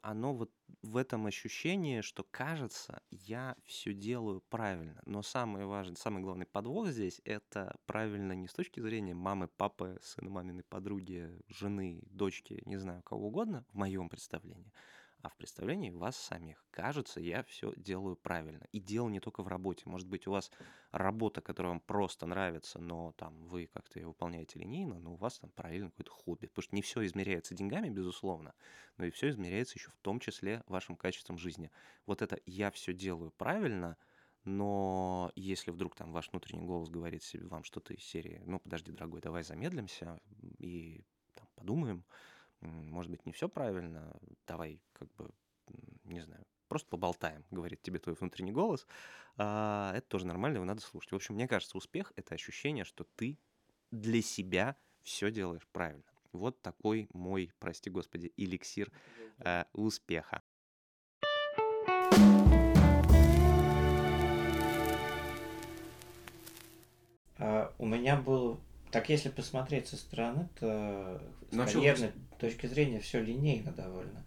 [0.01, 5.01] оно вот в этом ощущении, что кажется, я все делаю правильно.
[5.05, 9.99] Но самый важный, самый главный подвох здесь это правильно не с точки зрения мамы, папы,
[10.01, 14.71] сына, маминой подруги, жены, дочки, не знаю, кого угодно, в моем представлении,
[15.21, 16.65] а в представлении вас самих.
[16.71, 18.67] Кажется, я все делаю правильно.
[18.71, 19.83] И дело не только в работе.
[19.85, 20.51] Может быть, у вас
[20.91, 25.39] работа, которая вам просто нравится, но там вы как-то ее выполняете линейно, но у вас
[25.39, 26.47] там параллельно какое-то хобби.
[26.47, 28.53] Потому что не все измеряется деньгами, безусловно,
[28.97, 31.71] но и все измеряется еще в том числе вашим качеством жизни.
[32.05, 33.97] Вот это «я все делаю правильно»,
[34.45, 38.91] но если вдруг там ваш внутренний голос говорит себе вам что-то из серии, ну, подожди,
[38.91, 40.19] дорогой, давай замедлимся
[40.57, 41.03] и
[41.35, 42.05] там, подумаем,
[42.61, 44.13] может быть, не все правильно,
[44.47, 45.29] давай как бы,
[46.03, 48.85] не знаю, просто поболтаем, говорит тебе твой внутренний голос.
[49.37, 51.11] А, это тоже нормально, его надо слушать.
[51.11, 53.37] В общем, мне кажется, успех— это ощущение, что ты
[53.91, 56.03] для себя все делаешь правильно.
[56.31, 58.91] Вот такой мой, прости господи, эликсир
[59.39, 60.43] э, успеха.
[67.39, 68.59] А, у меня был
[68.91, 74.23] так если посмотреть со стороны, то с ну, а карьерной точки зрения все линейно довольно.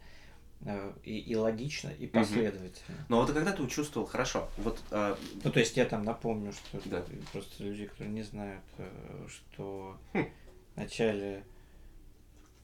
[0.64, 3.04] э, и, и логично, и последовательно.
[3.08, 4.80] Ну вот когда ты чувствовал, хорошо, вот...
[4.90, 5.16] Э...
[5.42, 7.04] Ну то есть я там напомню, что да.
[7.32, 10.26] просто люди, которые не знают, э, что хм.
[10.76, 11.44] вначале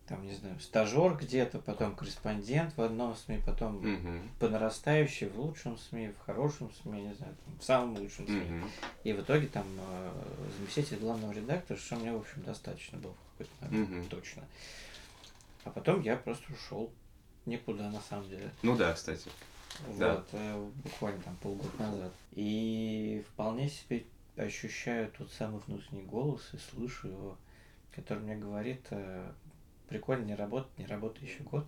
[0.09, 4.19] там, не знаю, стажер где-то, потом корреспондент в одном СМИ, потом угу.
[4.41, 8.59] по нарастающей в лучшем СМИ, в хорошем СМИ, не знаю, там, в самом лучшем СМИ.
[8.59, 8.69] Угу.
[9.05, 10.11] И в итоге там э,
[10.59, 14.09] заместитель главного редактора, что мне, в общем, достаточно было в какой-то момент, угу.
[14.09, 14.43] точно.
[15.65, 16.93] А потом я просто ушел
[17.47, 18.51] никуда, на самом деле.
[18.63, 19.29] Ну да, кстати.
[19.87, 20.25] Вот, да.
[20.33, 22.13] Э, буквально там полгода назад.
[22.33, 24.05] И вполне себе
[24.37, 27.39] ощущаю тот самый внутренний голос и слышу его,
[27.95, 29.33] который мне говорит, э,
[29.89, 31.67] прикольно не работать, не работай еще год.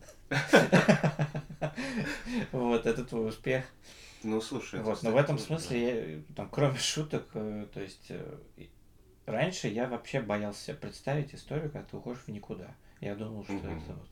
[2.52, 3.64] Вот, это твой успех.
[4.22, 4.80] Ну, слушай.
[4.80, 8.38] Вот, но в этом смысле, я, там, кроме шуток, э, то есть, э,
[9.26, 12.74] раньше я вообще боялся представить историю, когда ты уходишь в никуда.
[13.00, 14.08] Я думал, что это вот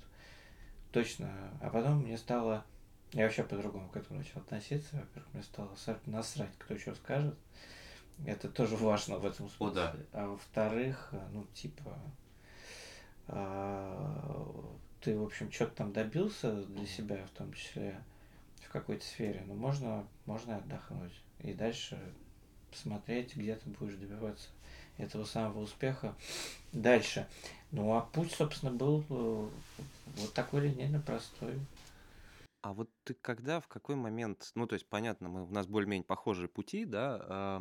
[0.93, 1.31] точно.
[1.61, 2.65] А потом мне стало,
[3.13, 4.97] я вообще по-другому к этому начал относиться.
[4.97, 5.71] Во-первых, мне стало
[6.07, 7.37] насрать, кто что скажет.
[8.27, 9.67] Это тоже важно в этом смысле.
[9.67, 9.97] О, да.
[10.13, 11.99] А во-вторых, э, ну, типа,
[13.29, 18.03] а, ты, в общем, что-то там добился для себя, в том числе
[18.63, 21.99] в какой-то сфере, но можно, можно отдохнуть и дальше
[22.71, 24.49] посмотреть, где ты будешь добиваться
[24.99, 26.15] этого самого успеха
[26.73, 27.27] дальше.
[27.71, 29.49] Ну, а путь, собственно, был э,
[30.17, 31.55] вот такой линейно простой.
[32.63, 36.05] А вот ты когда, в какой момент, ну, то есть, понятно, мы, у нас более-менее
[36.05, 37.61] похожие пути, да,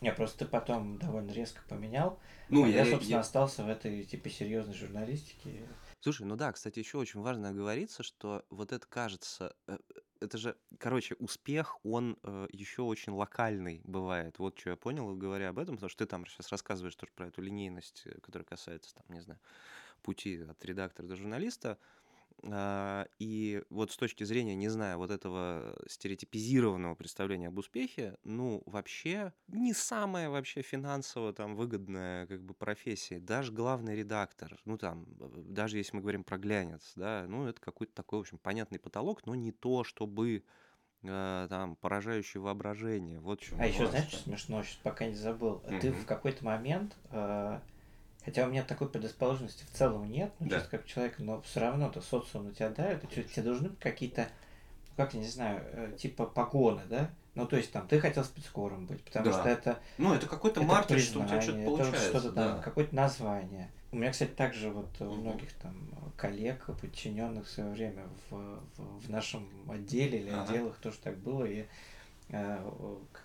[0.00, 2.18] не, просто ты потом довольно резко поменял.
[2.48, 3.20] Ну, а я, я, собственно, я...
[3.20, 5.68] остался в этой, типа, серьезной журналистике.
[6.02, 9.78] Слушай, ну да, кстати, еще очень важно оговориться, что вот это кажется, э,
[10.20, 14.38] это же, короче, успех, он э, еще очень локальный бывает.
[14.38, 17.26] Вот что я понял, говоря об этом, потому что ты там сейчас рассказываешь тоже про
[17.28, 19.40] эту линейность, э, которая касается, там, не знаю,
[20.02, 21.78] пути от редактора до журналиста.
[22.44, 28.62] А, и вот с точки зрения, не знаю, вот этого стереотипизированного представления об успехе, ну,
[28.66, 33.20] вообще не самая вообще финансово там выгодная как бы профессия.
[33.20, 37.94] Даже главный редактор, ну там, даже если мы говорим про глянец, да, ну, это какой-то
[37.94, 40.44] такой, в общем, понятный потолок, но не то, чтобы
[41.02, 43.20] э, там поражающее воображение.
[43.20, 43.42] Вот.
[43.58, 45.62] А еще знаешь, что смешно, сейчас пока не забыл.
[45.66, 45.80] Угу.
[45.80, 47.60] Ты в какой-то момент э,
[48.24, 50.56] Хотя у меня такой предрасположенности в целом нет, ну, да.
[50.56, 53.78] чисто как человек, но все равно то социум на тебя давит, и тебе должны быть
[53.78, 54.28] какие-то,
[54.88, 57.10] ну, как я не знаю, э, типа погоны, да?
[57.34, 59.32] Ну, то есть там ты хотел спецкором быть, потому да.
[59.32, 59.78] что это...
[59.98, 62.08] Ну, это какой-то маркер, что у тебя что-то получается.
[62.08, 62.58] Что-то, да.
[62.58, 63.70] какое-то название.
[63.92, 65.74] У меня, кстати, также вот у многих там
[66.16, 70.42] коллег, подчиненных в свое время в, в, в нашем отделе или ага.
[70.42, 71.64] отделах тоже так было, и
[72.32, 72.64] Э,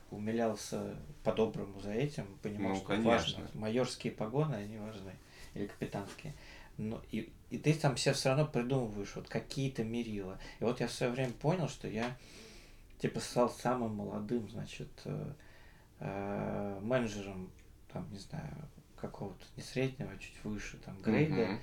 [0.09, 3.11] умилялся по-доброму за этим, понимал, ну, что конечно.
[3.11, 3.49] важно.
[3.53, 5.11] Майорские погоны, они важны,
[5.53, 6.33] или капитанские.
[6.77, 10.39] Но, и, и ты там все все равно придумываешь вот какие-то мерила.
[10.59, 12.17] И вот я в свое время понял, что я
[12.97, 15.33] типа стал самым молодым, значит, э,
[15.99, 17.51] э, менеджером,
[17.93, 18.55] там, не знаю,
[18.95, 21.59] какого-то не среднего, а чуть выше, там, грейда,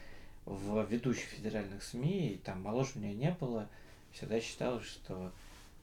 [0.47, 0.55] угу.
[0.55, 3.69] в ведущих федеральных СМИ, и там моложе меня не было.
[4.13, 5.33] Всегда считалось, что,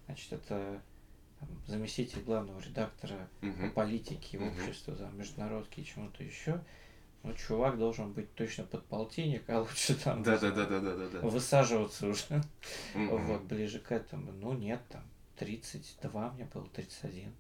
[0.05, 0.81] значит, это
[1.39, 3.67] там, заместитель главного редактора угу.
[3.67, 4.47] по политике, угу.
[4.47, 6.61] обществу, там, международке и чему-то еще.
[7.23, 11.09] Ну, чувак должен быть точно подполтинник, а лучше там да, да, да, да, да, да,
[11.09, 11.19] да.
[11.19, 12.41] высаживаться уже
[12.95, 13.17] угу.
[13.17, 14.31] вот, ближе к этому.
[14.31, 15.03] Ну, нет, там
[15.37, 17.33] 32 мне было, 31.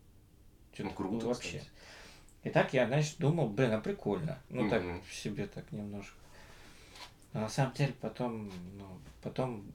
[0.73, 1.59] Что-то ну, круто, ну, вообще.
[1.59, 1.71] Кстати.
[2.43, 4.39] И так я, знаешь, думал, блин, а прикольно.
[4.49, 4.69] Ну, угу.
[4.69, 6.15] так в себе так немножко.
[7.33, 9.71] Но на самом деле потом, ну, потом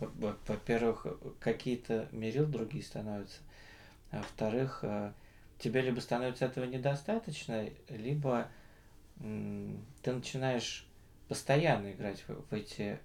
[0.00, 1.06] во-первых,
[1.40, 3.40] какие-то мерил другие становятся,
[4.10, 5.12] а во-вторых, э,
[5.58, 8.48] тебе либо становится этого недостаточно, либо
[9.18, 10.86] ты начинаешь
[11.28, 12.98] постоянно играть в, в эти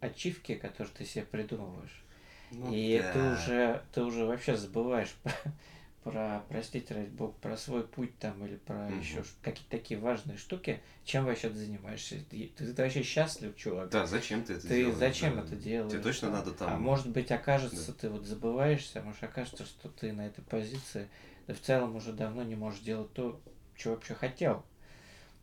[0.00, 2.02] ачивки, которые ты себе придумываешь.
[2.50, 3.12] Ну, и да.
[3.12, 5.14] ты уже ты уже вообще забываешь
[6.04, 8.96] про, простите, ради бога, про свой путь там или про угу.
[8.96, 12.16] еще какие-то такие важные штуки, чем вообще ты занимаешься?
[12.30, 13.90] Ты, ты, ты вообще счастлив, чувак?
[13.90, 14.96] Да, зачем ты это ты делаешь?
[14.96, 15.42] зачем да.
[15.42, 15.92] это делаешь?
[15.92, 16.72] Тебе точно надо там...
[16.72, 17.98] А может быть, окажется, да.
[18.00, 21.08] ты вот забываешься, а может окажется, что ты на этой позиции,
[21.46, 23.40] ты в целом уже давно не можешь делать то,
[23.74, 24.64] что вообще хотел.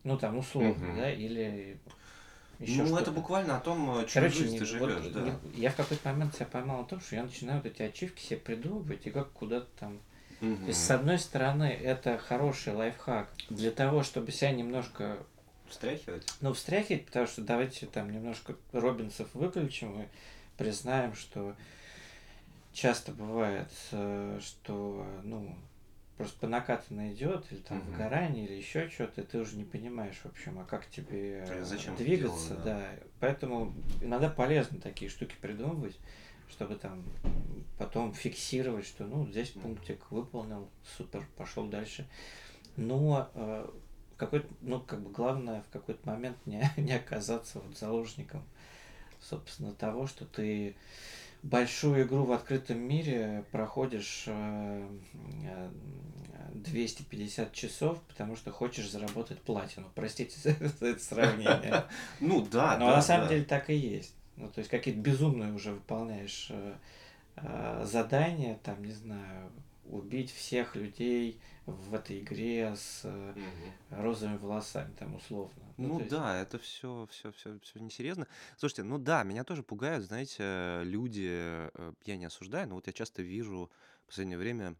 [0.04, 0.96] Ну, там, условно, угу.
[0.96, 1.78] да, или
[2.58, 5.20] еще ну, это буквально о том, чем Короче, жизнь ты живешь, вот, да.
[5.20, 8.22] Не, я в какой-то момент себя поймал о том, что я начинаю вот эти ачивки
[8.22, 10.00] себе придумывать и как куда-то там
[10.40, 10.56] Угу.
[10.56, 15.18] То есть, с одной стороны, это хороший лайфхак для того, чтобы себя немножко
[15.68, 16.26] Встряхивать?
[16.40, 20.06] Ну, встряхивать, потому что давайте там немножко Робинсов выключим и
[20.56, 21.56] признаем, что
[22.72, 25.56] часто бывает, э, что, ну,
[26.16, 27.90] просто по накатанной идет, или там угу.
[27.90, 31.96] выгорание, или еще что-то, ты уже не понимаешь, в общем, а как тебе э, Зачем
[31.96, 32.78] двигаться, делаю, да.
[32.78, 32.90] да.
[33.20, 35.96] Поэтому иногда полезно такие штуки придумывать,
[36.50, 37.02] чтобы там
[37.78, 42.06] потом фиксировать, что ну здесь пунктик выполнил, супер, пошел дальше.
[42.76, 43.68] Но э,
[44.16, 48.42] какой ну, как бы главное в какой-то момент не, не оказаться вот заложником,
[49.20, 50.76] собственно, того, что ты
[51.42, 54.26] большую игру в открытом мире проходишь
[56.54, 59.90] 250 э, часов, потому что хочешь заработать платину.
[59.94, 60.50] Простите за
[60.86, 61.84] это сравнение.
[62.20, 64.14] Ну да, Но на самом деле так и есть.
[64.36, 66.76] Ну, то есть какие-то безумные уже выполняешь э,
[67.36, 69.50] э, задания, там, не знаю,
[69.84, 73.40] убить всех людей в этой игре с угу.
[73.90, 75.62] розовыми волосами, там условно.
[75.76, 76.10] Ну, ну есть...
[76.10, 78.26] да, это все, все, все, все несерьезно.
[78.56, 81.28] Слушайте, ну да, меня тоже пугают, знаете, люди.
[81.30, 83.70] Э, я не осуждаю, но вот я часто вижу
[84.04, 84.76] в последнее время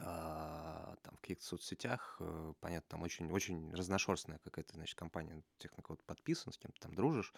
[0.00, 5.76] а, там в каких-то соцсетях, э, понятно, там очень, очень разношерстная какая-то, значит, компания, тех,
[5.76, 7.32] на кого ты подписан, с кем ты там дружишь,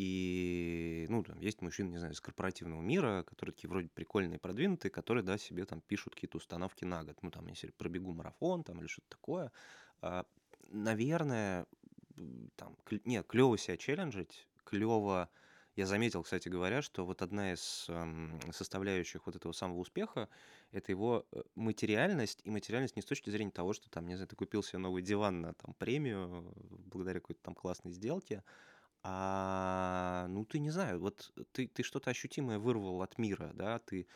[0.00, 4.92] и, ну, там есть мужчины, не знаю, из корпоративного мира, которые такие вроде прикольные, продвинутые,
[4.92, 7.18] которые, да, себе там пишут какие-то установки на год.
[7.20, 9.50] Ну, там, если пробегу марафон там или что-то такое.
[10.00, 10.24] А,
[10.68, 11.66] наверное,
[12.54, 15.28] там, не, клево себя челленджить, клево...
[15.74, 20.28] Я заметил, кстати говоря, что вот одна из эм, составляющих вот этого самого успеха—
[20.70, 24.28] это его э, материальность, и материальность не с точки зрения того, что там, не знаю,
[24.28, 26.52] ты купил себе новый диван на там премию
[26.86, 28.44] благодаря какой-то там классной сделке,
[29.10, 34.06] а, ну, ты не знаю, вот ты, ты что-то ощутимое вырвал от мира, да, ты...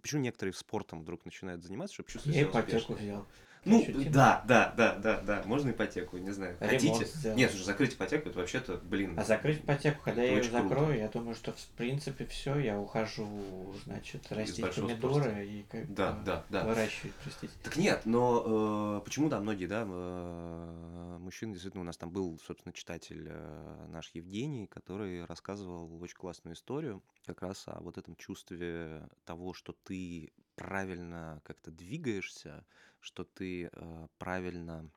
[0.00, 3.26] Почему некоторые спортом вдруг начинают заниматься, чтобы чувствовать Я себя взял.
[3.64, 6.56] Ну, да, да, да, да, да, можно ипотеку, не знаю.
[6.58, 7.06] Хотите?
[7.34, 9.18] Нет, слушай, закрыть ипотеку, это вообще-то, блин.
[9.18, 10.92] А закрыть ипотеку, когда я ее закрою, круто.
[10.92, 16.44] я думаю, что в принципе все, я ухожу, значит, растить помидоры и как да, да,
[16.48, 16.64] да.
[16.64, 17.52] выращивать, простите.
[17.62, 22.38] Так нет, но э, почему, да, многие, да, э, мужчины, действительно, у нас там был,
[22.46, 28.16] собственно, читатель э, наш Евгений, который рассказывал очень классную историю как раз о вот этом
[28.16, 32.64] чувстве того, что ты правильно как-то двигаешься,
[33.00, 34.90] что ты э, правильно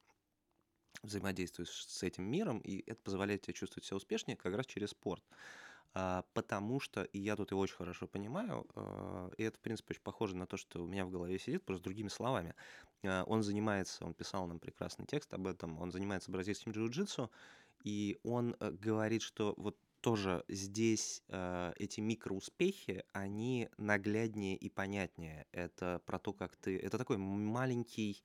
[1.04, 5.24] взаимодействуешь с этим миром, и это позволяет тебе чувствовать себя успешнее как раз через спорт.
[5.94, 9.92] А, потому что, и я тут его очень хорошо понимаю, а, и это, в принципе,
[9.92, 12.56] очень похоже на то, что у меня в голове сидит, просто другими словами.
[13.04, 17.30] А, он занимается, он писал нам прекрасный текст об этом, он занимается бразильским джиу-джитсу,
[17.84, 25.46] и он э, говорит, что вот тоже здесь э, эти микроуспехи, они нагляднее и понятнее.
[25.52, 26.78] Это про то, как ты...
[26.78, 28.24] Это такой маленький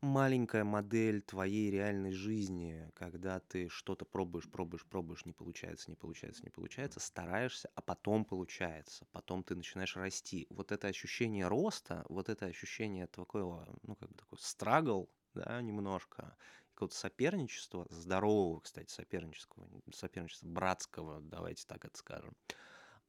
[0.00, 6.42] маленькая модель твоей реальной жизни, когда ты что-то пробуешь, пробуешь, пробуешь, не получается, не получается,
[6.44, 10.46] не получается, стараешься, а потом получается, потом ты начинаешь расти.
[10.50, 16.36] Вот это ощущение роста, вот это ощущение такого, ну, как бы такой страгл, да, немножко,
[16.78, 22.36] какого-то соперничества, здорового, кстати, сопернического, соперничества братского, давайте так это скажем,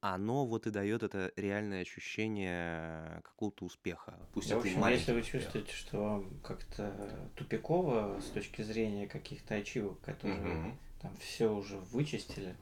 [0.02, 4.18] оно вот и дает это реальное ощущение какого-то успеха.
[4.34, 9.08] Пусть да, это в общем, если вы чувствуете, что вам как-то тупиково с точки зрения
[9.08, 10.78] каких-то ачивок, которые угу.
[11.04, 12.56] там все уже вычистили,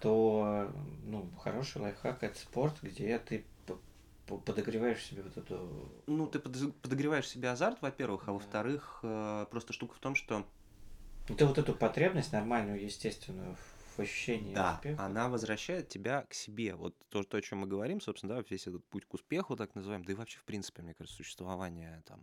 [0.00, 0.70] то
[1.04, 3.46] ну, хороший лайфхак это спорт, где ты
[4.26, 5.92] подогреваешь себе вот эту...
[6.06, 10.46] Ну, ты подогреваешь себе азарт, во-первых, а во-вторых, э, просто штука в том, что...
[11.28, 13.56] Ну, ты вот эту потребность нормальную, естественную
[13.96, 15.04] в ощущении да, успеха.
[15.04, 16.74] она возвращает тебя к себе.
[16.74, 19.74] Вот то, то, о чем мы говорим, собственно, да, весь этот путь к успеху, так
[19.74, 22.22] называемый, да и вообще, в принципе, мне кажется, существование там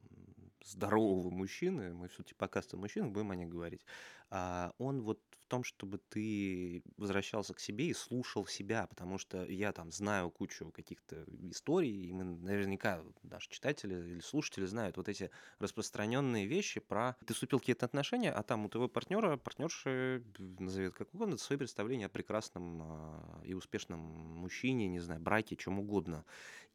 [0.64, 3.82] здорового мужчины, мы все-таки подкасты мужчин будем о них говорить,
[4.30, 9.44] а он вот в том, чтобы ты возвращался к себе и слушал себя, потому что
[9.44, 15.10] я там знаю кучу каких-то историй, и мы наверняка, наши читатели или слушатели знают вот
[15.10, 17.18] эти распространенные вещи про...
[17.26, 21.38] Ты вступил в какие-то отношения, а там у твоего партнера, партнерши, назови это как угодно,
[21.38, 26.24] свои представления о прекрасном а, и успешном мужчине, не знаю, браке, чем угодно.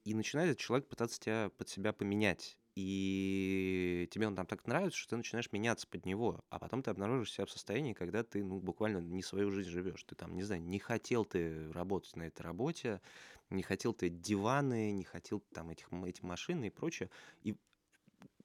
[0.05, 4.99] И начинает этот человек пытаться тебя под себя поменять и тебе он там так нравится,
[4.99, 8.45] что ты начинаешь меняться под него, а потом ты обнаружишь себя в состоянии, когда ты,
[8.45, 10.05] ну, буквально не свою жизнь живешь.
[10.05, 13.01] Ты там, не знаю, не хотел ты работать на этой работе,
[13.49, 17.11] не хотел ты диваны, не хотел там этих, эти машины и прочее.
[17.43, 17.57] И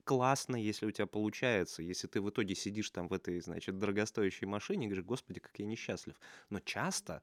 [0.04, 4.47] классно, если у тебя получается, если ты в итоге сидишь там в этой, значит, дорогостоящей
[4.47, 6.16] машине и говоришь, господи, как я несчастлив.
[6.49, 7.22] Но часто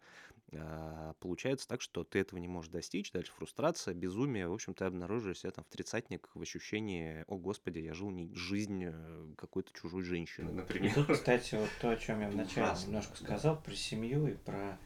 [0.53, 4.85] а, получается так, что ты этого не можешь достичь, дальше фрустрация, безумие, в общем, ты
[4.85, 9.73] обнаруживаешь себя там в тридцатник в ощущении, о господи, я жил не жизнь э, какой-то
[9.73, 10.91] чужой женщины, например.
[10.91, 14.79] И тут, кстати, вот то, о чем я вначале немножко сказал, про семью и про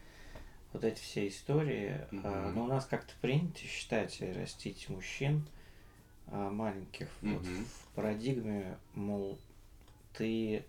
[0.72, 2.06] вот эти все истории.
[2.10, 2.52] Mm-hmm.
[2.52, 5.46] Но у нас как-то принято считать и растить мужчин
[6.28, 7.38] а, маленьких mm-hmm.
[7.38, 9.38] вот, в парадигме, мол,
[10.14, 10.64] ты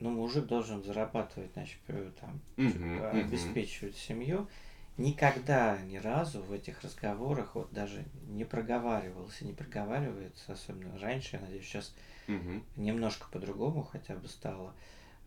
[0.00, 1.78] ну, мужик должен зарабатывать, значит,
[2.20, 3.20] там, mm-hmm.
[3.20, 4.48] обеспечивать семью.
[4.96, 11.42] Никогда, ни разу в этих разговорах вот даже не проговаривался, не проговаривается, особенно раньше, я
[11.42, 11.94] надеюсь, сейчас
[12.28, 12.62] mm-hmm.
[12.76, 14.74] немножко по-другому хотя бы стало,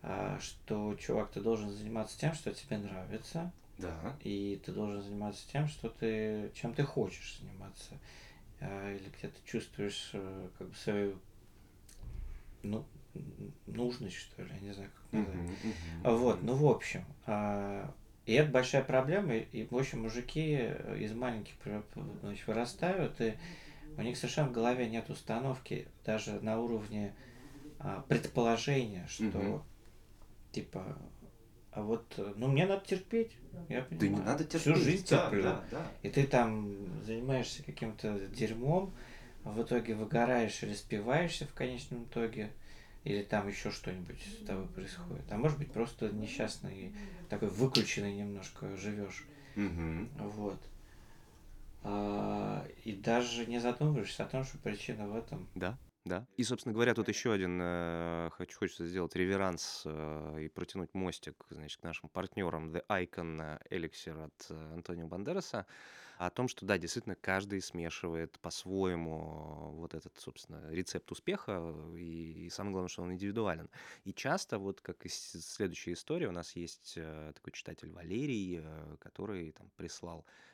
[0.04, 4.16] а, что, чувак, ты должен заниматься тем, что тебе нравится, да.
[4.24, 7.98] и ты должен заниматься тем, что ты, чем ты хочешь заниматься,
[8.60, 11.20] или где ты чувствуешь э, как бы свою
[12.64, 12.86] ну,
[13.66, 15.36] нужность, что ли, я не знаю, как назвать.
[15.36, 17.94] Uh-huh, uh-huh, вот, ну, в общем, а,
[18.26, 20.56] и это большая проблема, и, в общем, мужики
[21.00, 21.54] из маленьких
[22.22, 23.38] значит, вырастают, и
[23.98, 27.16] у них совершенно в голове нет установки даже на уровне
[27.80, 29.62] а, предположения, что, uh-huh.
[30.52, 30.98] типа,
[31.78, 33.38] а вот, ну, мне надо терпеть,
[33.70, 34.00] я понимаю.
[34.00, 34.62] Да не надо терпеть.
[34.62, 35.44] Всю жизнь да, терплю.
[35.44, 35.92] Да, да.
[36.02, 38.92] И ты там занимаешься каким-то дерьмом,
[39.44, 42.52] а в итоге выгораешь или спиваешься в конечном итоге
[43.04, 45.32] или там еще что-нибудь с тобой происходит.
[45.32, 46.96] А может быть, просто несчастный,
[47.30, 49.28] такой выключенный немножко живешь.
[49.56, 50.30] Угу.
[50.30, 50.60] Вот.
[51.84, 55.48] А, и даже не задумываешься о том, что причина в этом.
[55.54, 55.78] Да.
[56.08, 56.26] Да.
[56.38, 61.46] И, собственно говоря, тут еще один э, хочу, хочется сделать реверанс э, и протянуть мостик,
[61.50, 65.66] значит, к нашим партнерам The Icon Elixir от э, Антонио Бандераса
[66.18, 72.50] о том, что да, действительно каждый смешивает по-своему вот этот, собственно, рецепт успеха, и, и
[72.50, 73.70] самое главное, что он индивидуален.
[74.04, 78.96] И часто, вот как и следующая история, у нас есть э, такой читатель Валерий, э,
[79.00, 80.47] который там прислал э,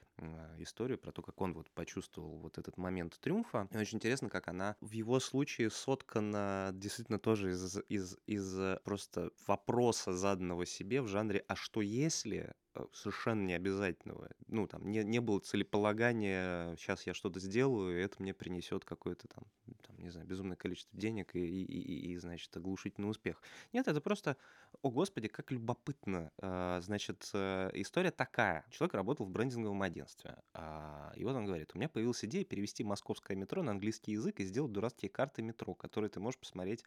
[0.58, 3.68] историю про то, как он вот почувствовал вот этот момент триумфа.
[3.72, 9.32] И очень интересно, как она в его случае соткана действительно тоже из, из, из просто
[9.48, 14.30] вопроса, заданного себе в жанре «А что если?» Э, совершенно не обязательного.
[14.48, 19.28] Ну, там, не, не было целеполагания, сейчас я что-то сделаю, и это мне принесет какое-то
[19.28, 19.44] там,
[19.86, 23.42] там, не знаю, безумное количество денег и, и, и, и, значит, оглушительный успех.
[23.74, 24.38] Нет, это просто,
[24.82, 26.32] о господи, как любопытно.
[26.40, 28.66] А, значит, э, история такая.
[28.72, 32.84] Человек работал в брендинговом агентстве, а, и вот он говорит, у меня появилась идея перевести
[32.84, 36.84] московское метро на английский язык и сделать дурацкие карты метро, которые ты можешь посмотреть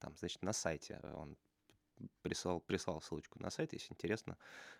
[0.00, 1.00] там, значит, на сайте.
[1.14, 1.36] Он
[2.22, 4.36] прислал, прислал ссылочку на сайт, если интересно,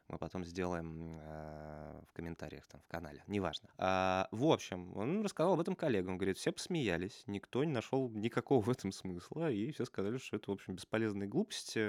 [0.09, 3.69] мы потом сделаем э, в комментариях там в канале, неважно.
[3.77, 8.61] А, в общем, он рассказал об этом коллегам, говорит, все посмеялись, никто не нашел никакого
[8.65, 11.81] в этом смысла, и все сказали, что это, в общем, бесполезные глупости,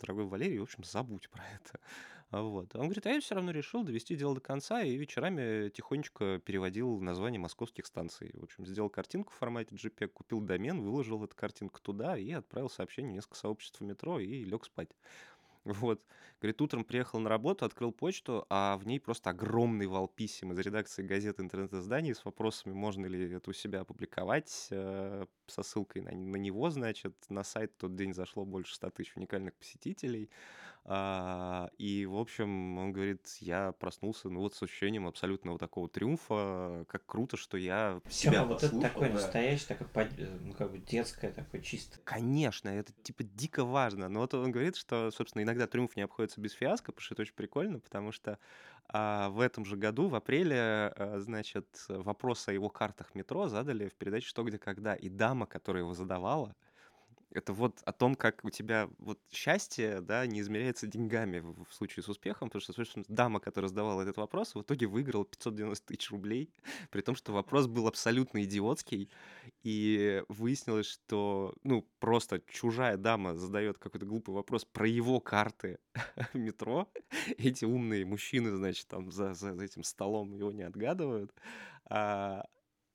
[0.00, 1.80] дорогой Валерий, в общем, забудь про это.
[2.32, 2.74] Вот.
[2.74, 6.98] Он говорит, а я все равно решил довести дело до конца, и вечерами тихонечко переводил
[6.98, 8.30] название московских станций.
[8.32, 12.70] В общем, сделал картинку в формате JPEG, купил домен, выложил эту картинку туда и отправил
[12.70, 14.88] сообщение в несколько сообществ метро и лег спать.
[15.64, 16.02] Вот.
[16.40, 20.58] Говорит, утром приехал на работу, открыл почту, а в ней просто огромный вал писем из
[20.58, 26.10] редакции газет интернет-изданий с вопросами, можно ли это у себя опубликовать, э, со ссылкой на,
[26.10, 27.14] на него, значит.
[27.28, 30.30] На сайт в тот день зашло больше 100 тысяч уникальных посетителей.
[30.84, 36.84] А, и, в общем, он говорит, я проснулся, ну вот с ощущением абсолютного такого триумфа,
[36.88, 39.14] как круто, что я себя Тема, вот это такой да.
[39.14, 39.86] настоящий, такой,
[40.40, 42.00] ну как бы детское, такое чисто.
[42.02, 44.08] Конечно, это типа дико важно.
[44.08, 47.22] Но вот он говорит, что, собственно, иногда триумф не обходится без фиаско, потому что это
[47.22, 48.38] очень прикольно, потому что
[48.88, 53.88] а, в этом же году, в апреле, а, значит, вопрос о его картах метро задали
[53.88, 54.94] в передаче «Что, где, когда».
[54.94, 56.56] И дама, которая его задавала,
[57.34, 61.74] это вот о том, как у тебя вот счастье, да, не измеряется деньгами в, в
[61.74, 65.86] случае с успехом, потому что, собственно, дама, которая задавала этот вопрос, в итоге выиграла 590
[65.86, 66.50] тысяч рублей,
[66.90, 69.10] при том, что вопрос был абсолютно идиотский,
[69.62, 75.78] и выяснилось, что, ну, просто чужая дама задает какой-то глупый вопрос про его карты
[76.34, 76.88] метро,
[77.38, 81.32] эти умные мужчины, значит, там за, за этим столом его не отгадывают,
[81.86, 82.46] а,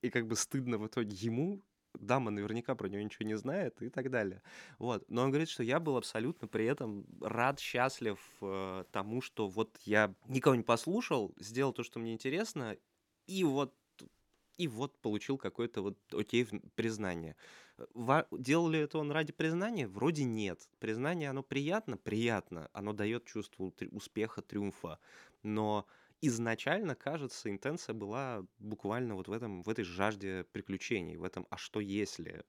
[0.01, 1.61] и как бы стыдно в итоге ему,
[1.99, 4.41] дама наверняка про него ничего не знает и так далее.
[4.79, 5.09] Вот.
[5.09, 9.77] Но он говорит, что я был абсолютно при этом рад, счастлив э, тому, что вот
[9.83, 12.77] я никого не послушал, сделал то, что мне интересно,
[13.25, 13.73] и вот
[14.57, 17.35] и вот получил какое-то вот окей признание.
[17.93, 19.87] Во- делал ли это он ради признания?
[19.87, 20.67] Вроде нет.
[20.79, 21.95] Признание, оно приятно?
[21.95, 22.69] Приятно.
[22.73, 24.99] Оно дает чувство успеха, триумфа.
[25.43, 25.85] Но
[26.21, 31.57] изначально, кажется, интенция была буквально вот в этом, в этой жажде приключений, в этом «а
[31.57, 32.43] что если?»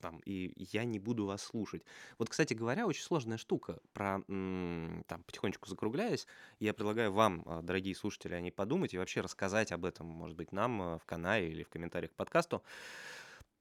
[0.00, 1.84] там, и «я не буду вас слушать».
[2.18, 6.26] Вот, кстати говоря, очень сложная штука, про, там, потихонечку закругляясь,
[6.58, 10.36] я предлагаю вам, а, дорогие слушатели, о ней подумать и вообще рассказать об этом, может
[10.36, 12.62] быть, нам а, в канале или в комментариях к подкасту.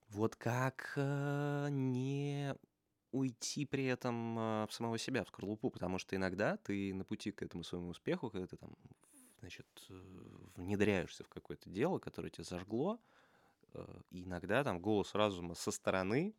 [0.09, 2.53] Вот как э, не
[3.11, 7.41] уйти при этом в самого себя, в скорлупу, потому что иногда ты на пути к
[7.41, 8.75] этому своему успеху, когда ты там
[9.43, 9.93] значит, э,
[10.55, 12.97] внедряешься в какое-то дело, которое тебя зажгло,
[13.73, 16.33] э, иногда там голос разума со стороны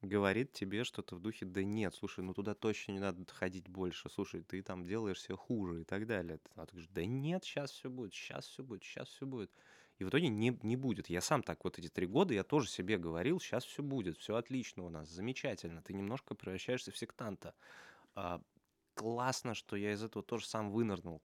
[0.00, 4.08] говорит тебе что-то в духе, да нет, слушай, ну туда точно не надо ходить больше,
[4.08, 6.40] слушай, ты там делаешь все хуже и так далее.
[6.54, 9.50] А ты говоришь, да нет, сейчас все будет, сейчас все будет, сейчас все будет.
[9.98, 11.08] И в итоге не, не будет.
[11.08, 14.36] Я сам так вот эти три года, я тоже себе говорил, сейчас все будет, все
[14.36, 15.82] отлично у нас, замечательно.
[15.82, 17.54] Ты немножко превращаешься в сектанта.
[18.14, 18.40] А,
[18.94, 21.22] классно, что я из этого тоже сам вынырнул.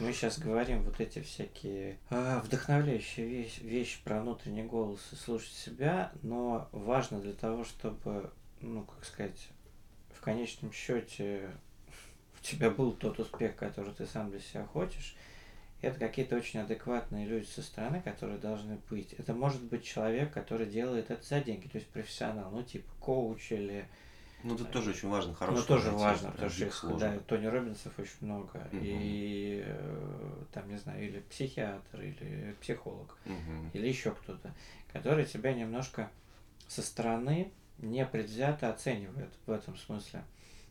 [0.00, 5.52] Мы сейчас говорим вот эти всякие а, вдохновляющие вещи, вещи про внутренний голос и слушать
[5.52, 8.30] себя, но важно для того, чтобы,
[8.60, 9.48] ну, как сказать,
[10.12, 11.50] в конечном счете
[12.38, 15.16] у тебя был тот успех, который ты сам для себя хочешь,
[15.80, 19.12] это какие-то очень адекватные люди со стороны, которые должны быть.
[19.14, 23.52] Это может быть человек, который делает это за деньги, то есть профессионал, ну типа коуч
[23.52, 23.86] или
[24.44, 25.58] ну, это тоже очень важно, хорошо.
[25.58, 28.58] Ну, тоже важно, потому что их, да, Тони Робинсов очень много.
[28.72, 28.78] Угу.
[28.82, 33.70] И э, там, не знаю, или психиатр, или психолог, угу.
[33.72, 34.54] или еще кто-то,
[34.92, 36.10] который тебя немножко
[36.68, 40.22] со стороны непредвзято оценивает в этом смысле.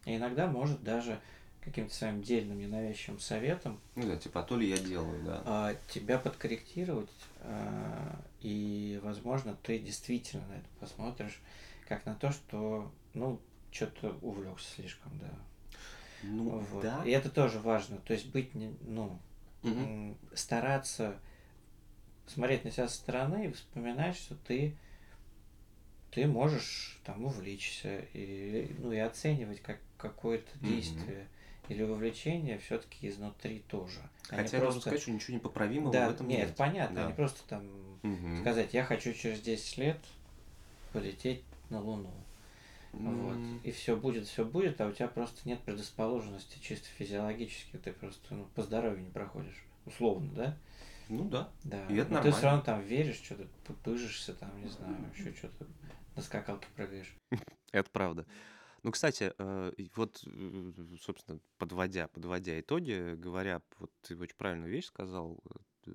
[0.05, 1.19] И иногда может даже
[1.61, 3.79] каким-то своим дельным ненавязчивым советом.
[3.95, 5.41] Ну да, типа, а то ли я делаю, да.
[5.45, 7.09] А, тебя подкорректировать,
[7.39, 11.39] а, и, возможно, ты действительно на это посмотришь,
[11.87, 13.39] как на то, что, ну,
[13.73, 15.31] что-то увлекся слишком, да.
[16.23, 16.83] Ну, вот.
[16.83, 17.03] да.
[17.05, 17.97] И это тоже важно.
[17.97, 19.19] То есть быть, не, ну,
[19.61, 20.15] угу.
[20.33, 21.15] стараться
[22.27, 24.75] смотреть на себя со стороны и вспоминать, что ты
[26.13, 31.27] ты можешь там увлечься и, ну, и оценивать как какое-то действие
[31.67, 31.73] mm-hmm.
[31.73, 33.99] или вовлечение все-таки изнутри тоже.
[34.27, 34.81] Хотя я просто...
[34.81, 36.47] сказать, что ничего непоправимого да, в этом нет.
[36.47, 36.55] нет.
[36.55, 37.07] понятно, да.
[37.07, 37.63] не просто там
[38.03, 38.41] mm-hmm.
[38.41, 39.97] сказать, я хочу через 10 лет
[40.91, 42.11] полететь на Луну.
[42.93, 43.37] Вот.
[43.63, 48.35] И все будет, все будет, а у тебя просто нет предрасположенности чисто физиологически, ты просто
[48.35, 50.57] ну, по здоровью не проходишь, условно, да?
[51.09, 51.51] Ну да.
[51.63, 51.85] Да.
[51.87, 52.21] И это Но нормально.
[52.23, 53.47] ты все равно там веришь, что-то
[53.83, 55.67] пыжишься, там, не знаю, еще что-то
[56.15, 57.15] на скакалке прыгаешь.
[57.71, 58.25] Это правда.
[58.83, 60.71] Ну, кстати, э, вот, э,
[61.01, 65.41] собственно, подводя, подводя итоги, говоря, вот ты очень правильную вещь сказал,
[65.85, 65.91] э,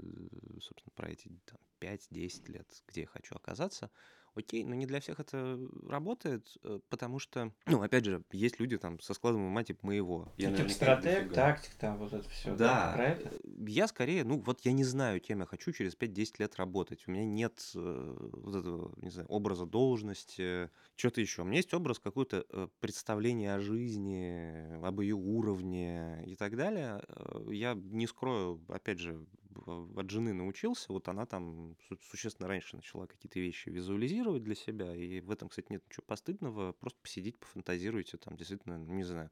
[0.61, 3.91] собственно, про эти там, 5-10 лет, где я хочу оказаться
[4.39, 8.79] окей, но не для всех это работает, э, потому что, ну, опять же, есть люди
[8.79, 10.33] там со складом ума типа моего.
[10.37, 12.55] Я, типа стратег, тактик, там вот это все.
[12.57, 16.35] Да, да э, я скорее, ну, вот я не знаю, кем я хочу через 5-10
[16.39, 17.05] лет работать.
[17.07, 21.43] У меня нет э, вот этого, не знаю, образа должности, что-то еще.
[21.43, 27.03] У меня есть образ какое-то э, представление о жизни, об ее уровне и так далее.
[27.51, 29.27] Я не скрою, опять же,
[29.67, 31.77] от жены научился, вот она там
[32.11, 36.73] существенно раньше начала какие-то вещи визуализировать для себя, и в этом, кстати, нет ничего постыдного,
[36.73, 39.31] просто посидите, пофантазируйте, там действительно, не знаю,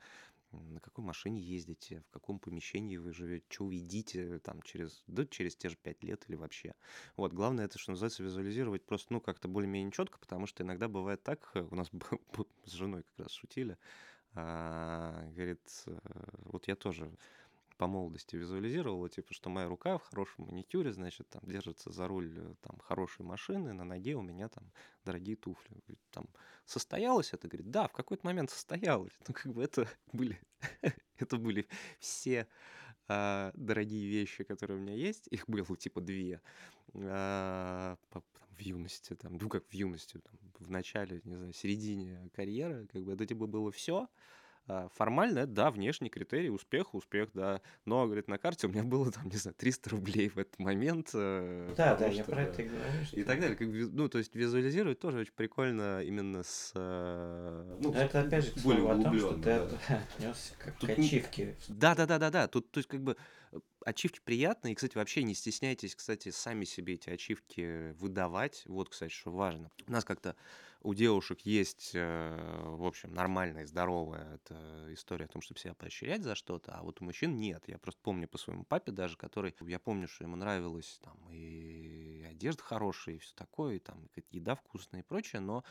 [0.52, 5.56] на какой машине ездите, в каком помещении вы живете, что увидите там через, да, через
[5.56, 6.74] те же пять лет или вообще.
[7.16, 11.22] Вот, главное это, что называется, визуализировать просто, ну, как-то более-менее четко, потому что иногда бывает
[11.22, 11.90] так, у нас
[12.64, 13.76] с женой как раз шутили,
[14.34, 15.98] а, говорит, э,
[16.44, 17.10] вот я тоже
[17.76, 22.32] по молодости визуализировала, типа, что моя рука в хорошем маникюре, значит, там держится за руль
[22.36, 24.72] э, там хорошей машины, на ноге у меня там
[25.04, 25.76] дорогие туфли.
[26.10, 26.26] Там
[26.64, 27.48] состоялось это?
[27.48, 29.12] Говорит, да, в какой-то момент состоялось.
[29.28, 30.40] Ну, как бы это были,
[31.18, 31.66] это были
[31.98, 32.46] все
[33.08, 35.28] а, дорогие вещи, которые у меня есть.
[35.28, 36.40] Их было типа две.
[36.94, 41.52] А, по, там, в юности, там, ну как в юности, там, в начале, не знаю,
[41.52, 44.08] середине карьеры, как бы это типа было все.
[44.68, 47.60] А, формально это, да, внешний критерий успеха, успех, да.
[47.84, 51.10] Но, говорит, на карте у меня было, там, не знаю, 300 рублей в этот момент.
[51.14, 53.04] Э, да, да, что, я про это и говорю.
[53.04, 53.16] Что...
[53.16, 53.56] И так далее.
[53.56, 56.72] Как, ну, то есть визуализировать тоже очень прикольно именно с...
[56.74, 59.68] Э, ну, это опять же к слову о том, что ты да.
[60.16, 60.90] отнесся как Тут...
[60.90, 61.56] к ачивке.
[61.68, 62.48] Да, да, да, да, да.
[62.48, 63.16] Тут, то есть, как бы
[63.84, 64.72] ачивки приятные.
[64.72, 68.64] И, кстати, вообще не стесняйтесь, кстати, сами себе эти ачивки выдавать.
[68.66, 69.70] Вот, кстати, что важно.
[69.86, 70.34] У нас как-то
[70.82, 76.22] у девушек есть, э, в общем, нормальная, здоровая эта история о том, чтобы себя поощрять
[76.22, 77.64] за что-то, а вот у мужчин нет.
[77.66, 82.24] Я просто помню по своему папе даже, который, я помню, что ему нравилось там и
[82.28, 85.64] одежда хорошая, и все такое, и там еда вкусная и прочее, но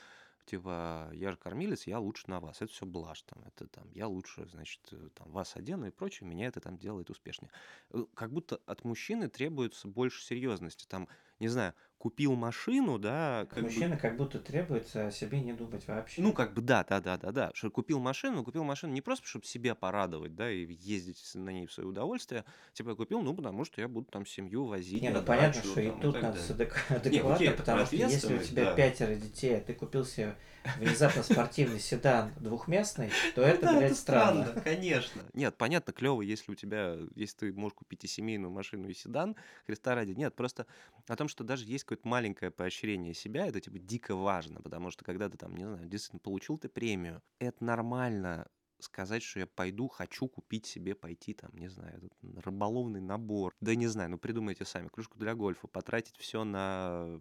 [0.45, 2.61] типа, я же кормилец, я лучше на вас.
[2.61, 6.29] Это все блажь там, это там, я лучше, значит, э, там, вас одену и прочее,
[6.29, 7.51] меня это там делает успешнее.
[7.91, 10.85] Э, как будто от мужчины требуется больше серьезности.
[10.87, 11.07] Там,
[11.45, 11.73] не знаю,
[12.05, 13.47] купил машину, да...
[13.49, 14.01] Как Мужчина бы...
[14.01, 16.21] как будто требуется о себе не думать вообще.
[16.21, 17.51] Ну, как бы да, да, да, да, да.
[17.53, 21.65] Что купил машину, купил машину не просто, чтобы себя порадовать, да, и ездить на ней
[21.65, 22.45] в свое удовольствие.
[22.73, 25.01] Типа я купил, ну, потому что я буду там семью возить.
[25.01, 28.65] Не, ну понятно, что и тут надо адекватно, не, окей, потому что если у тебя
[28.65, 28.75] да.
[28.75, 30.35] пятеро детей, а ты купил себе
[30.77, 34.43] внезапно спортивный седан двухместный, то это, да, блядь, это странно.
[34.43, 34.61] странно.
[34.61, 35.21] Конечно.
[35.33, 39.35] Нет, понятно, клево, если у тебя, если ты можешь купить и семейную машину, и седан,
[39.65, 40.11] Христа ради.
[40.11, 40.65] Нет, просто
[41.07, 45.03] о том, что даже есть какое-то маленькое поощрение себя, это типа дико важно, потому что
[45.05, 48.47] когда ты там, не знаю, действительно получил ты премию, это нормально
[48.79, 53.53] сказать, что я пойду, хочу купить себе, пойти там, не знаю, этот рыболовный набор.
[53.61, 57.19] Да не знаю, ну придумайте сами, кружку для гольфа, потратить все на...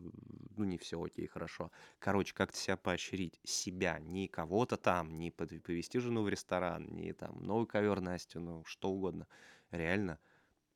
[0.56, 1.70] Ну не все, окей, хорошо.
[1.98, 3.40] Короче, как-то себя поощрить.
[3.44, 8.64] Себя, не кого-то там, не повести жену в ресторан, не там новый ковер Настю, ну
[8.64, 9.26] что угодно.
[9.70, 10.18] Реально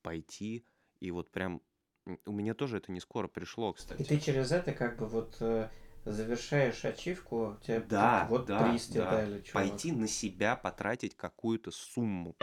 [0.02, 0.64] пойти
[1.00, 1.62] и вот прям...
[2.24, 4.00] У меня тоже это не скоро пришло, кстати.
[4.00, 5.68] И ты через это как бы вот э,
[6.04, 9.10] завершаешь ачивку, тебе да, вот да, приз да.
[9.10, 9.40] дали.
[9.40, 9.52] Чувак.
[9.52, 12.34] Пойти на себя потратить какую-то сумму.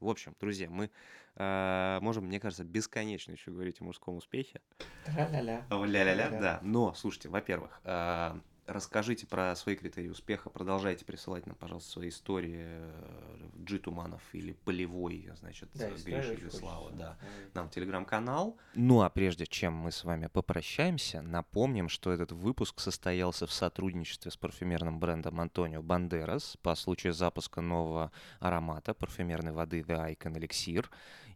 [0.00, 0.90] В общем, друзья, мы
[1.34, 4.60] э, можем, мне кажется, бесконечно еще говорить о мужском успехе.
[5.08, 5.66] Ля-ля-ля.
[5.70, 6.60] Ля-ля-ля, да.
[6.62, 12.64] Но, слушайте, во-первых, э, расскажите про свои критерии успеха, продолжайте присылать нам, пожалуйста, свои истории
[12.66, 17.16] э, Джи Туманов или Полевой, значит, да, Гриша или Слава, да,
[17.54, 18.56] нам телеграм-канал.
[18.74, 24.30] Ну а прежде чем мы с вами попрощаемся, напомним, что этот выпуск состоялся в сотрудничестве
[24.30, 30.86] с парфюмерным брендом Антонио Бандерас по случаю запуска нового аромата парфюмерной воды The Icon Elixir.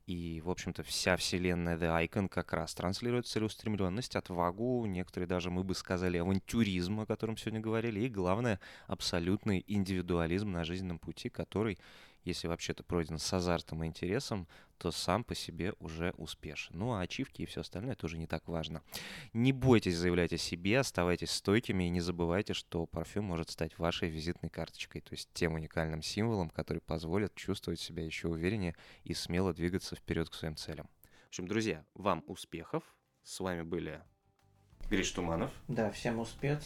[0.06, 5.62] И, в общем-то, вся вселенная The Icon как раз транслирует целеустремленность, отвагу, некоторые даже, мы
[5.62, 11.78] бы сказали, авантюризм, о котором сегодня говорили, и, главное, абсолютный индивидуализм на жизненном пути, который
[12.24, 14.46] если вообще-то пройден с азартом и интересом,
[14.78, 16.78] то сам по себе уже успешен.
[16.78, 18.82] Ну а ачивки и все остальное тоже не так важно.
[19.32, 24.08] Не бойтесь заявлять о себе, оставайтесь стойкими и не забывайте, что парфюм может стать вашей
[24.08, 29.52] визитной карточкой, то есть тем уникальным символом, который позволит чувствовать себя еще увереннее и смело
[29.52, 30.88] двигаться вперед к своим целям.
[31.24, 32.82] В общем, друзья, вам успехов.
[33.22, 34.02] С вами были
[34.88, 35.52] Гриш Туманов.
[35.68, 36.60] Да, всем успех.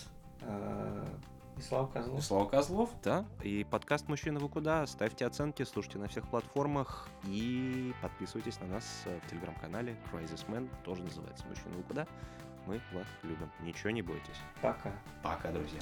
[1.57, 2.19] И Слава Козлов.
[2.19, 3.25] И Слава Козлов, да.
[3.43, 9.05] И подкаст «Мужчина, вы куда?» Ставьте оценки, слушайте на всех платформах и подписывайтесь на нас
[9.05, 12.07] в телеграм-канале Crisis Man, тоже называется «Мужчина, вы куда?»
[12.67, 13.51] Мы вас любим.
[13.61, 14.41] Ничего не бойтесь.
[14.63, 14.91] Пока.
[15.23, 15.81] Пока, друзья.